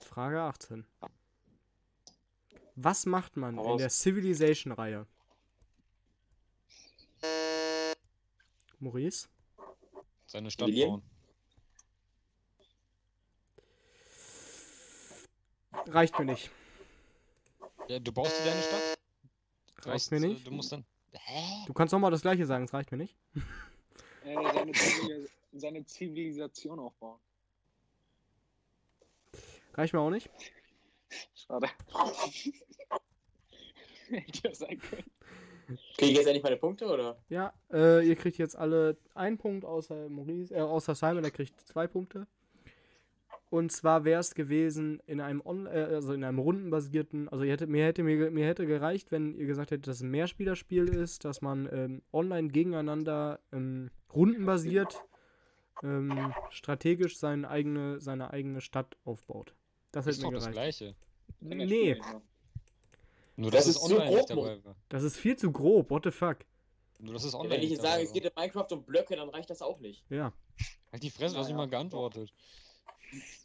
Frage 0.00 0.40
18. 0.42 0.84
Was 2.76 3.06
macht 3.06 3.36
man 3.36 3.56
Hau 3.56 3.62
in 3.62 3.68
raus. 3.70 3.78
der 3.80 3.88
Civilization-Reihe? 3.90 5.06
Maurice? 8.80 9.28
Seine 10.26 10.50
Stadt 10.50 10.70
bauen. 10.74 11.02
Reicht 15.86 16.18
mir 16.18 16.24
nicht. 16.26 16.50
Ja, 17.88 17.98
du 17.98 18.12
baust 18.12 18.38
dir 18.40 18.44
deine 18.50 18.62
Stadt? 18.62 18.98
Du 19.82 19.88
Reicht 19.90 20.04
hast, 20.04 20.10
mir 20.10 20.16
äh, 20.18 20.28
nicht. 20.28 20.46
Du 20.46 20.50
musst 20.52 20.72
dann. 20.72 20.84
Hä? 21.12 21.64
Du 21.66 21.72
kannst 21.72 21.92
nochmal 21.92 22.10
das 22.10 22.22
gleiche 22.22 22.46
sagen, 22.46 22.64
es 22.64 22.72
reicht 22.74 22.90
mir 22.90 22.98
nicht. 22.98 23.16
äh, 24.24 24.34
seine, 24.34 24.72
seine 25.52 25.84
Zivilisation 25.84 26.78
aufbauen. 26.80 27.20
Reicht 29.74 29.92
mir 29.92 30.00
auch 30.00 30.10
nicht. 30.10 30.30
Schade. 31.34 31.68
Hätte 34.08 34.48
ja 34.48 34.54
sein 34.54 34.78
können. 34.78 35.10
Kriege 35.96 36.10
ich 36.12 36.16
jetzt 36.18 36.26
endlich 36.26 36.42
meine 36.42 36.56
Punkte, 36.56 36.86
oder? 36.86 37.16
Ja, 37.28 37.52
äh, 37.72 38.06
ihr 38.06 38.16
kriegt 38.16 38.38
jetzt 38.38 38.56
alle 38.56 38.96
einen 39.14 39.38
Punkt, 39.38 39.64
außer 39.64 40.08
Maurice, 40.08 40.54
äh, 40.54 40.60
außer 40.60 40.94
Simon, 40.94 41.22
der 41.22 41.30
kriegt 41.32 41.58
zwei 41.66 41.86
Punkte. 41.86 42.26
Und 43.54 43.70
zwar 43.70 44.04
wäre 44.04 44.18
es 44.18 44.34
gewesen 44.34 45.00
in 45.06 45.20
einem 45.20 45.40
On 45.44 45.66
äh, 45.66 45.88
also 45.94 46.12
in 46.12 46.24
einem 46.24 46.40
rundenbasierten, 46.40 47.28
also 47.28 47.44
ihr 47.44 47.52
hätte, 47.52 47.68
mir 47.68 47.84
hätte 47.84 48.02
mir, 48.02 48.32
mir 48.32 48.48
hätte 48.48 48.66
gereicht, 48.66 49.12
wenn 49.12 49.36
ihr 49.36 49.46
gesagt 49.46 49.70
hättet, 49.70 49.86
dass 49.86 49.98
es 49.98 50.02
ein 50.02 50.10
Mehrspielerspiel 50.10 50.88
ist, 50.88 51.24
dass 51.24 51.40
man 51.40 51.68
ähm, 51.72 52.02
online 52.12 52.48
gegeneinander 52.48 53.38
ähm, 53.52 53.92
rundenbasiert 54.12 55.04
ähm, 55.84 56.34
strategisch 56.50 57.16
seine 57.16 57.48
eigene, 57.48 58.00
seine 58.00 58.32
eigene 58.32 58.60
Stadt 58.60 58.96
aufbaut. 59.04 59.54
Das 59.92 60.04
Das 60.04 60.06
hätte 60.06 60.10
ist 60.10 60.22
mir 60.22 60.32
doch 60.32 60.32
das 60.32 60.52
gereicht. 60.52 60.78
Gleiche. 60.78 60.96
Das 61.40 61.68
Nee. 61.68 62.00
Nur 63.36 63.52
Das 63.52 63.66
dass 63.66 63.76
ist 63.76 63.82
zu 63.84 63.94
online 63.94 64.16
nicht 64.16 64.28
grob, 64.28 64.46
dabei 64.46 64.64
war. 64.64 64.76
Das 64.88 65.04
ist 65.04 65.16
viel 65.16 65.36
zu 65.36 65.52
grob, 65.52 65.90
what 65.90 66.02
the 66.02 66.10
fuck. 66.10 66.38
Nur 66.98 67.14
dass 67.14 67.22
es 67.22 67.34
Ja, 67.34 67.38
online 67.38 67.54
wenn 67.54 67.62
ich 67.62 67.70
jetzt 67.70 67.82
sage, 67.82 68.02
es 68.02 68.12
geht 68.12 68.24
in 68.24 68.32
Minecraft 68.34 68.66
um 68.72 68.82
Blöcke, 68.82 69.14
dann 69.14 69.28
reicht 69.28 69.48
das 69.48 69.62
auch 69.62 69.78
nicht. 69.78 70.04
Ja. 70.10 70.32
Halt 70.90 71.04
die 71.04 71.10
Fresse, 71.10 71.34
du 71.34 71.40
hast 71.40 71.46
nicht 71.46 71.56
mal 71.56 71.68
geantwortet. 71.68 72.32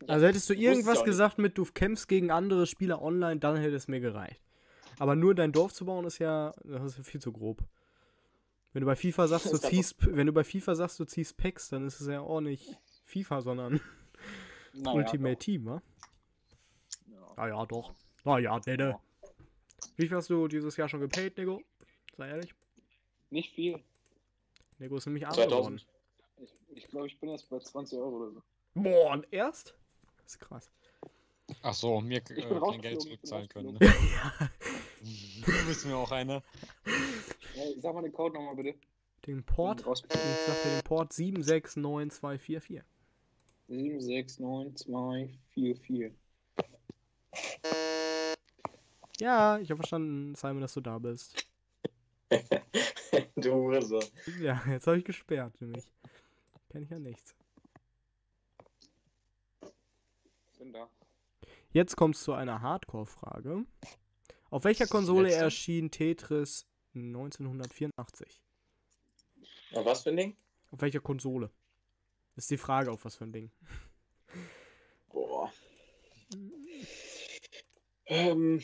Also 0.08 0.26
hättest 0.26 0.50
du 0.50 0.54
irgendwas 0.54 1.04
gesagt 1.04 1.38
mit, 1.38 1.58
du 1.58 1.66
kämpfst 1.66 2.08
gegen 2.08 2.32
andere 2.32 2.66
Spieler 2.66 3.02
online, 3.02 3.40
dann 3.40 3.58
hätte 3.58 3.76
es 3.76 3.88
mir 3.88 4.00
gereicht. 4.00 4.40
Aber 4.98 5.16
nur 5.16 5.34
dein 5.36 5.52
Dorf 5.52 5.74
zu 5.74 5.86
bauen 5.86 6.06
ist 6.06 6.20
ja, 6.20 6.54
das 6.64 6.84
ist 6.84 6.98
ja 6.98 7.04
viel 7.04 7.22
zu 7.22 7.32
grob. 7.32 7.64
Wenn 8.74 8.82
du 8.82 8.86
bei 8.86 8.96
FIFA 8.96 9.28
sagst, 9.28 9.52
du 9.52 9.58
ziehst, 9.58 9.96
wenn 10.00 10.28
du 10.28 10.34
bei 10.34 10.44
FIFA 10.44 10.76
sagst, 10.76 11.00
du 11.00 11.06
ziehst 11.06 11.38
Packs, 11.38 11.70
dann 11.70 11.88
ist 11.88 12.02
es 12.02 12.08
ja 12.08 12.20
auch 12.20 12.42
nicht 12.42 12.78
FIFA, 13.06 13.42
sondern 13.42 13.80
Naja, 14.74 14.98
Ultimate 14.98 15.38
Team, 15.38 15.66
wa? 15.66 15.82
doch. 17.08 17.12
Ja. 17.12 17.44
Ah 17.44 17.48
ja, 17.48 17.66
doch. 17.66 17.96
Na 18.24 18.38
ja, 18.40 18.60
nenne. 18.66 19.00
Wie 19.96 20.08
viel 20.08 20.18
hast 20.18 20.30
du 20.30 20.48
dieses 20.48 20.78
Jahr 20.78 20.88
schon 20.88 21.00
gepaid, 21.00 21.38
Nico? 21.38 21.62
Sei 22.18 22.30
ehrlich. 22.30 22.54
Nicht 23.30 23.54
viel. 23.54 23.82
Nico 24.78 24.98
ist 24.98 25.06
nämlich 25.06 25.26
arm 25.26 25.34
geworden. 25.36 25.80
2000. 25.80 25.88
Ich, 26.38 26.78
ich 26.78 26.88
glaube, 26.88 27.08
ich 27.08 27.20
bin 27.20 27.30
jetzt 27.30 27.50
bei 27.50 27.60
20 27.60 27.98
Euro 28.00 28.18
oder 28.18 28.32
so. 28.32 28.44
Boah, 28.74 29.14
und 29.14 29.32
erst? 29.32 29.76
Das 30.18 30.34
ist 30.34 30.40
krass. 30.40 30.70
Ach 31.64 31.74
so, 31.74 32.02
mir 32.02 32.18
äh, 32.18 32.60
kein 32.70 32.82
Geld 32.82 33.02
zurückzahlen 33.02 33.50
können. 33.50 33.74
Ne? 33.74 33.80
du 35.46 35.68
bist 35.68 35.86
mir 35.86 35.96
auch 35.96 36.12
einer. 36.12 36.44
Hey, 37.54 37.76
sag 37.80 37.94
mal 37.94 38.02
den 38.02 38.12
Code 38.14 38.34
nochmal 38.36 38.56
bitte. 38.56 38.76
Den 39.26 39.44
Port, 39.44 39.82
ich 39.82 39.86
sag 39.86 40.64
dir 40.64 40.70
den 40.70 40.84
Port 40.84 41.12
769244. 41.14 42.82
769244. 43.68 46.12
Ja, 49.20 49.60
ich 49.60 49.70
habe 49.70 49.78
verstanden, 49.78 50.34
Simon, 50.36 50.62
dass 50.62 50.74
du 50.74 50.82
da 50.82 50.98
bist. 50.98 51.48
du 53.36 53.54
Hurensohn. 53.54 54.04
Ja, 54.40 54.64
jetzt 54.70 54.88
habe 54.88 54.98
ich 54.98 55.04
gesperrt, 55.04 55.60
nämlich. 55.60 55.84
Kenn 56.70 56.84
ich 56.84 56.90
ja 56.90 57.00
nichts. 57.00 57.36
Da. 60.74 60.90
Jetzt 61.72 61.96
kommt 61.96 62.16
es 62.16 62.24
zu 62.24 62.34
einer 62.34 62.62
Hardcore-Frage. 62.62 63.66
Auf 64.50 64.64
welcher 64.64 64.88
Konsole 64.88 65.28
letzte? 65.28 65.44
erschien 65.44 65.92
Tetris 65.92 66.68
1984? 66.96 68.42
Und 69.72 69.86
was 69.86 70.04
für 70.04 70.10
ein 70.10 70.18
Ding? 70.18 70.38
Auf 70.72 70.82
welcher 70.82 71.00
Konsole? 71.00 71.52
Ist 72.36 72.50
die 72.52 72.58
Frage, 72.58 72.92
auf 72.92 73.06
was 73.06 73.16
für 73.16 73.26
ein 73.26 73.32
Ding. 73.32 73.52
Boah. 75.10 75.52
Ähm, 78.06 78.62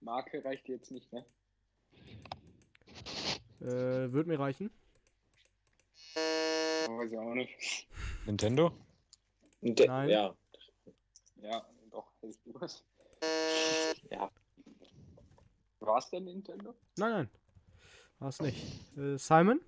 Marke 0.00 0.44
reicht 0.44 0.68
jetzt 0.68 0.90
nicht, 0.90 1.12
ne? 1.12 1.24
Äh, 3.60 4.12
wird 4.12 4.26
mir 4.26 4.38
reichen. 4.38 4.70
Weiß 6.14 7.10
ich 7.10 7.18
auch 7.18 7.34
nicht. 7.34 7.88
Nintendo? 8.26 8.72
De- 9.60 9.86
Nein. 9.86 10.08
Ja. 10.08 10.34
Ja, 11.36 11.66
doch, 11.90 12.10
hättest 12.20 12.44
du 12.46 12.54
was. 12.60 12.84
Ja. 14.10 14.30
War 15.80 15.98
es 15.98 16.10
denn 16.10 16.24
Nintendo? 16.24 16.74
Nein, 16.96 17.10
nein. 17.12 17.30
War 18.18 18.28
es 18.28 18.40
nicht. 18.40 18.64
Äh, 18.96 19.16
Simon? 19.16 19.60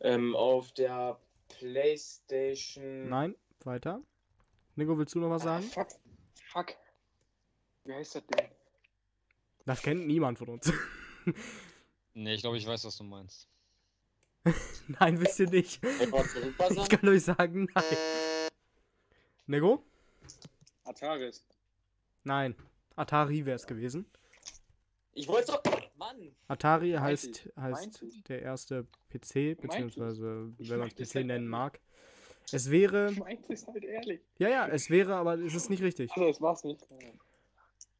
Ähm, 0.00 0.34
auf 0.36 0.72
der 0.72 1.18
Playstation. 1.48 3.08
Nein. 3.08 3.36
Weiter. 3.64 4.02
Nico, 4.74 4.96
willst 4.98 5.14
du 5.14 5.20
noch 5.20 5.30
was 5.30 5.42
Ah, 5.42 5.60
sagen? 5.60 5.64
fuck. 5.64 5.88
Fuck. 6.50 6.76
Wie 7.84 7.92
heißt 7.94 8.16
das 8.16 8.26
Ding? 8.26 8.48
Das 9.64 9.80
kennt 9.82 10.06
niemand 10.06 10.38
von 10.38 10.48
uns. 10.48 10.72
Nee, 12.14 12.34
ich 12.34 12.42
glaube, 12.42 12.58
ich 12.58 12.66
weiß, 12.66 12.84
was 12.84 12.96
du 12.98 13.04
meinst. 13.04 13.48
nein, 15.00 15.18
wisst 15.18 15.38
ihr 15.40 15.48
nicht. 15.48 15.82
Einfach 15.82 16.28
zurückpassen. 16.28 16.76
Ich 16.78 16.88
kann 16.90 17.08
euch 17.08 17.22
sagen, 17.24 17.66
nein. 17.74 17.84
Nico? 19.46 19.82
Ataris. 20.84 21.44
Nein. 22.24 22.54
Atari 22.96 23.44
wäre 23.46 23.56
es 23.56 23.66
gewesen. 23.66 24.06
Ich 25.14 25.28
wollte 25.28 25.52
doch. 25.52 25.62
Mann! 25.96 26.34
Atari 26.48 26.90
Meinte 26.92 27.02
heißt, 27.02 27.26
ich, 27.46 27.52
heißt 27.56 27.80
meinte 27.80 28.06
ich. 28.06 28.22
der 28.24 28.42
erste 28.42 28.84
PC, 29.10 29.34
Meinte 29.34 29.50
ich. 29.50 29.56
beziehungsweise 29.60 30.52
Ich 30.58 30.70
wenn 30.70 30.78
man 30.78 30.88
es 30.88 30.92
meinte 30.94 31.02
es 31.02 31.08
PC 31.10 31.14
halt 31.16 31.26
nennen 31.26 31.48
mag. 31.48 31.80
Es 32.50 32.70
wäre, 32.70 33.12
Meint 33.12 33.48
es 33.48 33.66
halt 33.66 33.84
ehrlich. 33.84 34.20
ja, 34.38 34.48
ja, 34.48 34.66
es 34.68 34.90
wäre, 34.90 35.14
aber 35.14 35.34
es 35.38 35.54
ist 35.54 35.70
nicht 35.70 35.82
richtig. 35.82 36.10
Also, 36.12 36.26
das 36.28 36.40
war's 36.40 36.64
nicht. 36.64 36.84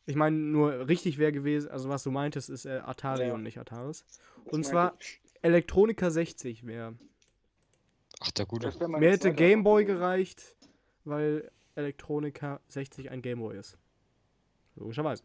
Ich 0.05 0.17
meine, 0.17 0.37
nur 0.37 0.89
richtig 0.89 1.19
wäre 1.19 1.33
gewesen, 1.33 1.71
also 1.71 1.89
was 1.89 2.03
du 2.03 2.11
meintest, 2.11 2.51
ist 2.51 2.65
äh, 2.65 2.81
Atari 2.85 3.29
Ja. 3.29 3.35
und 3.35 3.43
nicht 3.45 3.59
Ataris. 3.59 4.05
Das 4.05 4.19
Und 4.47 4.51
meinte 4.53 4.69
zwar 4.71 4.97
ich. 5.01 5.21
Elektronika 5.43 6.11
60 6.11 6.67
wäre. 6.67 6.99
Ach, 8.21 8.31
der 8.33 8.47
gute. 8.47 8.73
Mir 8.89 9.11
hätte 9.13 9.33
Gameboy 9.33 9.85
gereicht, 9.85 10.57
weil 11.05 11.51
Elektronika 11.75 12.61
60 12.69 13.11
ein 13.11 13.23
Gameboy 13.23 13.57
ist. 13.57 13.79
Logischerweise. 14.77 15.23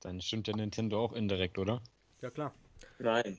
Dann 0.00 0.20
stimmt 0.20 0.48
ja 0.48 0.56
Nintendo 0.56 1.02
auch 1.02 1.12
indirekt, 1.12 1.58
oder? 1.58 1.82
Ja, 2.20 2.30
klar. 2.30 2.54
Nein. 2.98 3.38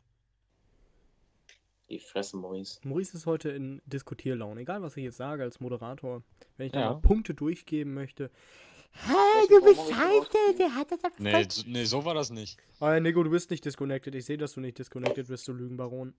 Die 1.89 1.99
Fresse, 1.99 2.35
Maurice. 2.37 2.79
Maurice 2.83 3.15
ist 3.15 3.27
heute 3.27 3.49
in 3.51 3.81
Diskutierlaune. 3.85 4.61
Egal, 4.61 4.81
was 4.81 4.97
ich 4.97 5.03
jetzt 5.03 5.17
sage 5.17 5.43
als 5.43 5.59
Moderator. 5.59 6.23
Wenn 6.57 6.65
ich 6.67 6.71
da 6.71 6.79
Ja. 6.79 6.93
mal 6.93 7.01
Punkte 7.01 7.35
durchgeben 7.35 7.93
möchte. 7.93 8.31
Hey, 8.91 9.47
du 9.49 9.61
bist 9.61 9.81
scheiße, 9.91 10.57
der 10.57 10.73
hat 10.73 10.91
das 10.91 10.99
Nee, 11.19 11.45
nee, 11.67 11.83
so 11.83 12.05
war 12.05 12.13
das 12.13 12.31
nicht. 12.31 12.57
Oh 12.79 12.85
ja, 12.85 12.99
Nico, 12.99 13.21
du 13.23 13.29
bist 13.29 13.51
nicht 13.51 13.65
disconnected. 13.65 14.15
Ich 14.15 14.25
sehe, 14.25 14.37
dass 14.37 14.53
du 14.53 14.61
nicht 14.61 14.79
disconnected 14.79 15.27
bist, 15.27 15.47
du 15.47 15.53
Lügenbaron. 15.53 16.13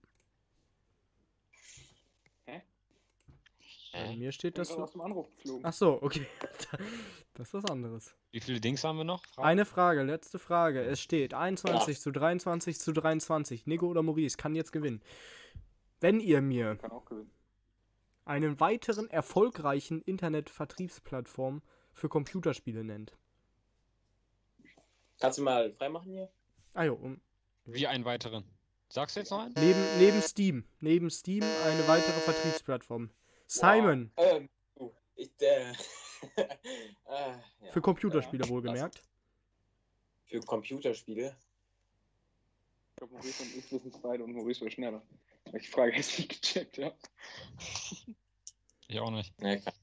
Bei 3.97 4.07
Hä? 4.09 4.17
mir 4.17 4.31
steht, 4.31 4.55
gerade 4.55 4.67
du. 4.69 4.83
aus 4.83 4.91
dem 4.91 5.01
Anruf 5.01 5.29
geflogen. 5.35 5.65
Ach 5.65 5.73
so, 5.73 6.01
okay. 6.01 6.25
Das 7.33 7.49
ist 7.49 7.53
was 7.53 7.65
anderes. 7.65 8.15
Wie 8.31 8.39
viele 8.39 8.59
Dings 8.59 8.83
haben 8.83 8.97
wir 8.97 9.03
noch? 9.03 9.23
Fragen? 9.25 9.47
Eine 9.47 9.65
Frage, 9.65 10.01
letzte 10.03 10.39
Frage. 10.39 10.81
Es 10.81 10.99
steht 10.99 11.35
21 11.35 11.99
zu 11.99 12.11
23 12.11 12.79
zu 12.79 12.91
23. 12.93 13.67
Nico 13.67 13.87
oder 13.87 14.01
Maurice 14.01 14.37
kann 14.37 14.55
jetzt 14.55 14.71
gewinnen. 14.71 15.03
Wenn 15.99 16.19
ihr 16.19 16.41
mir 16.41 16.77
einen 18.25 18.59
weiteren 18.59 19.09
erfolgreichen 19.09 20.01
Internetvertriebsplattform 20.01 21.61
für 21.93 22.09
Computerspiele 22.09 22.83
nennt. 22.83 23.15
Kannst 25.19 25.37
du 25.37 25.43
mal 25.43 25.71
freimachen 25.73 26.11
hier? 26.11 26.29
Ah 26.73 26.83
jo, 26.83 26.93
um, 26.95 27.21
Wie 27.65 27.87
einen 27.87 28.05
weiteren. 28.05 28.43
Sagst 28.89 29.15
du 29.15 29.19
jetzt 29.19 29.29
noch 29.31 29.41
einen? 29.43 29.53
neben, 29.57 29.79
neben 29.99 30.21
Steam. 30.21 30.63
Neben 30.79 31.09
Steam 31.09 31.43
eine 31.65 31.87
weitere 31.87 32.19
Vertriebsplattform. 32.21 33.09
Simon, 33.47 34.11
Boah, 34.15 34.35
ähm, 34.37 34.49
du, 34.75 34.93
ich, 35.15 35.31
äh, 35.41 35.71
äh, 35.71 35.75
ja. 37.09 37.41
für 37.71 37.81
Computerspiele 37.81 38.43
Ja, 38.43 38.49
wohlgemerkt. 38.49 39.01
Für 40.25 40.41
Computerspiele. 40.41 41.35
Ich 42.89 42.95
glaube, 42.97 43.13
Maurice 43.13 43.43
und 43.43 43.55
ich 43.55 43.71
wissen 43.71 43.91
es 43.93 44.01
beide 44.01 44.23
und 44.23 44.33
Maurice 44.33 44.61
war 44.61 44.69
schneller. 44.71 45.01
Ich 45.53 45.61
die 45.63 45.67
Frage 45.67 45.95
jetzt 45.95 46.17
nicht 46.19 46.41
gecheckt 46.41 46.77
habe. 46.79 46.95
Ich 48.89 48.99
auch 48.99 49.11
nicht. 49.11 49.33
Ja, 49.41 49.55
klar. 49.57 49.73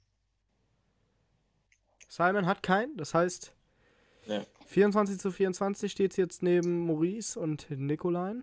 Simon 2.08 2.46
hat 2.46 2.62
keinen, 2.62 2.96
das 2.96 3.14
heißt 3.14 3.54
Ja. 4.26 4.44
24 4.66 5.18
zu 5.18 5.30
24 5.30 5.90
steht 5.90 6.16
jetzt 6.16 6.42
neben 6.42 6.86
Maurice 6.86 7.38
und 7.40 7.70
Nicolein. 7.70 8.42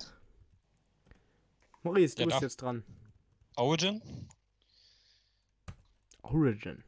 Maurice, 1.84 2.16
du 2.16 2.22
Ja, 2.24 2.28
bist 2.28 2.42
jetzt 2.42 2.62
dran. 2.62 2.84
Origin? 3.56 4.02
Origin. 6.24 6.84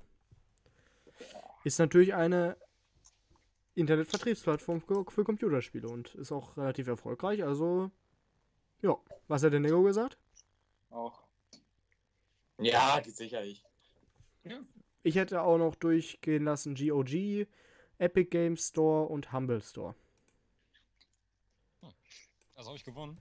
Ist 1.64 1.80
natürlich 1.80 2.14
eine 2.14 2.58
Internetvertriebsplattform 3.76 4.82
für, 4.82 5.24
Computerspiele 5.24 5.88
und 5.88 6.14
ist 6.16 6.32
auch 6.32 6.58
relativ 6.58 6.88
erfolgreich. 6.88 7.44
Also, 7.44 7.90
ja. 8.82 8.98
Was 9.28 9.44
hat 9.44 9.54
der 9.54 9.60
Nico 9.60 9.84
gesagt? 9.84 10.18
Auch. 10.90 11.24
Ja, 12.60 13.00
geht 13.00 13.16
sicherlich. 13.16 13.64
Ja. 14.44 14.60
Ich 15.02 15.16
hätte 15.16 15.42
auch 15.42 15.58
noch 15.58 15.76
durchgehen 15.76 16.44
lassen 16.44 16.76
GOG, 16.76 17.48
Epic 17.98 18.30
Games 18.30 18.68
Store 18.68 19.08
und 19.08 19.32
Humble 19.32 19.62
Store. 19.62 19.96
Das 22.56 22.68
habe 22.68 22.78
ich 22.78 22.84
gewonnen. 22.84 23.20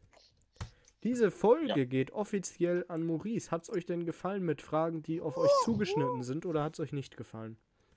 Diese 1.02 1.30
Folge 1.30 1.80
Ja. 1.80 1.84
geht 1.84 2.12
offiziell 2.12 2.84
an 2.88 3.04
Maurice. 3.04 3.50
Hat 3.50 3.62
es 3.62 3.70
euch 3.70 3.86
denn 3.86 4.04
gefallen 4.06 4.44
mit 4.44 4.62
Fragen, 4.62 5.02
die 5.02 5.20
auf 5.20 5.36
euch 5.36 5.50
zugeschnitten 5.64 6.22
sind 6.22 6.46
oder 6.46 6.62
hat 6.62 6.74
es 6.74 6.80
euch 6.80 6.92
nicht 6.92 7.16
gefallen? 7.16 7.56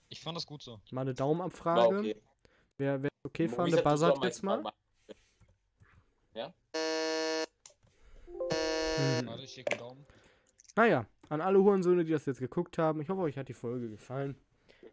Ich 0.10 0.22
fand 0.22 0.36
das 0.38 0.46
gut 0.48 0.62
so. 0.62 0.80
Mal 0.92 1.02
eine 1.02 1.14
Daumenabfrage. 1.14 1.98
okay. 2.00 2.16
Wer, 2.78 3.04
wer 3.04 3.10
okay 3.24 3.48
fand, 3.48 3.58
Maurice 3.58 3.76
der 3.78 3.86
hat 3.86 3.94
buzzert 3.94 4.24
jetzt 4.24 4.44
mal. 4.44 4.62
meinen 4.62 4.74
Mhm. 8.98 9.28
Warte, 9.28 9.44
ich 9.44 9.52
schicke 9.52 9.72
einen 9.72 9.80
Daumen. 9.80 10.06
Naja, 10.76 11.06
an 11.30 11.42
alle 11.42 11.62
Hurensöhne, 11.62 12.04
die 12.06 12.12
das 12.12 12.26
jetzt 12.26 12.40
geguckt 12.40 12.78
haben, 12.78 13.02
ich 13.02 13.10
hoffe, 13.10 13.22
euch 13.22 13.38
hat 13.38 13.48
die 13.50 13.54
Folge 13.54 13.90
gefallen. 13.90 14.36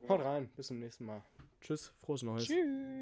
Haut 0.08 0.24
rein, 0.24 0.50
bis 0.56 0.66
zum 0.68 0.78
nächsten 0.80 1.04
Mal. 1.04 1.22
Tschüss, 1.60 1.92
frohes 2.00 2.22
Neues. 2.22 2.44
Tschüss. 2.46 2.56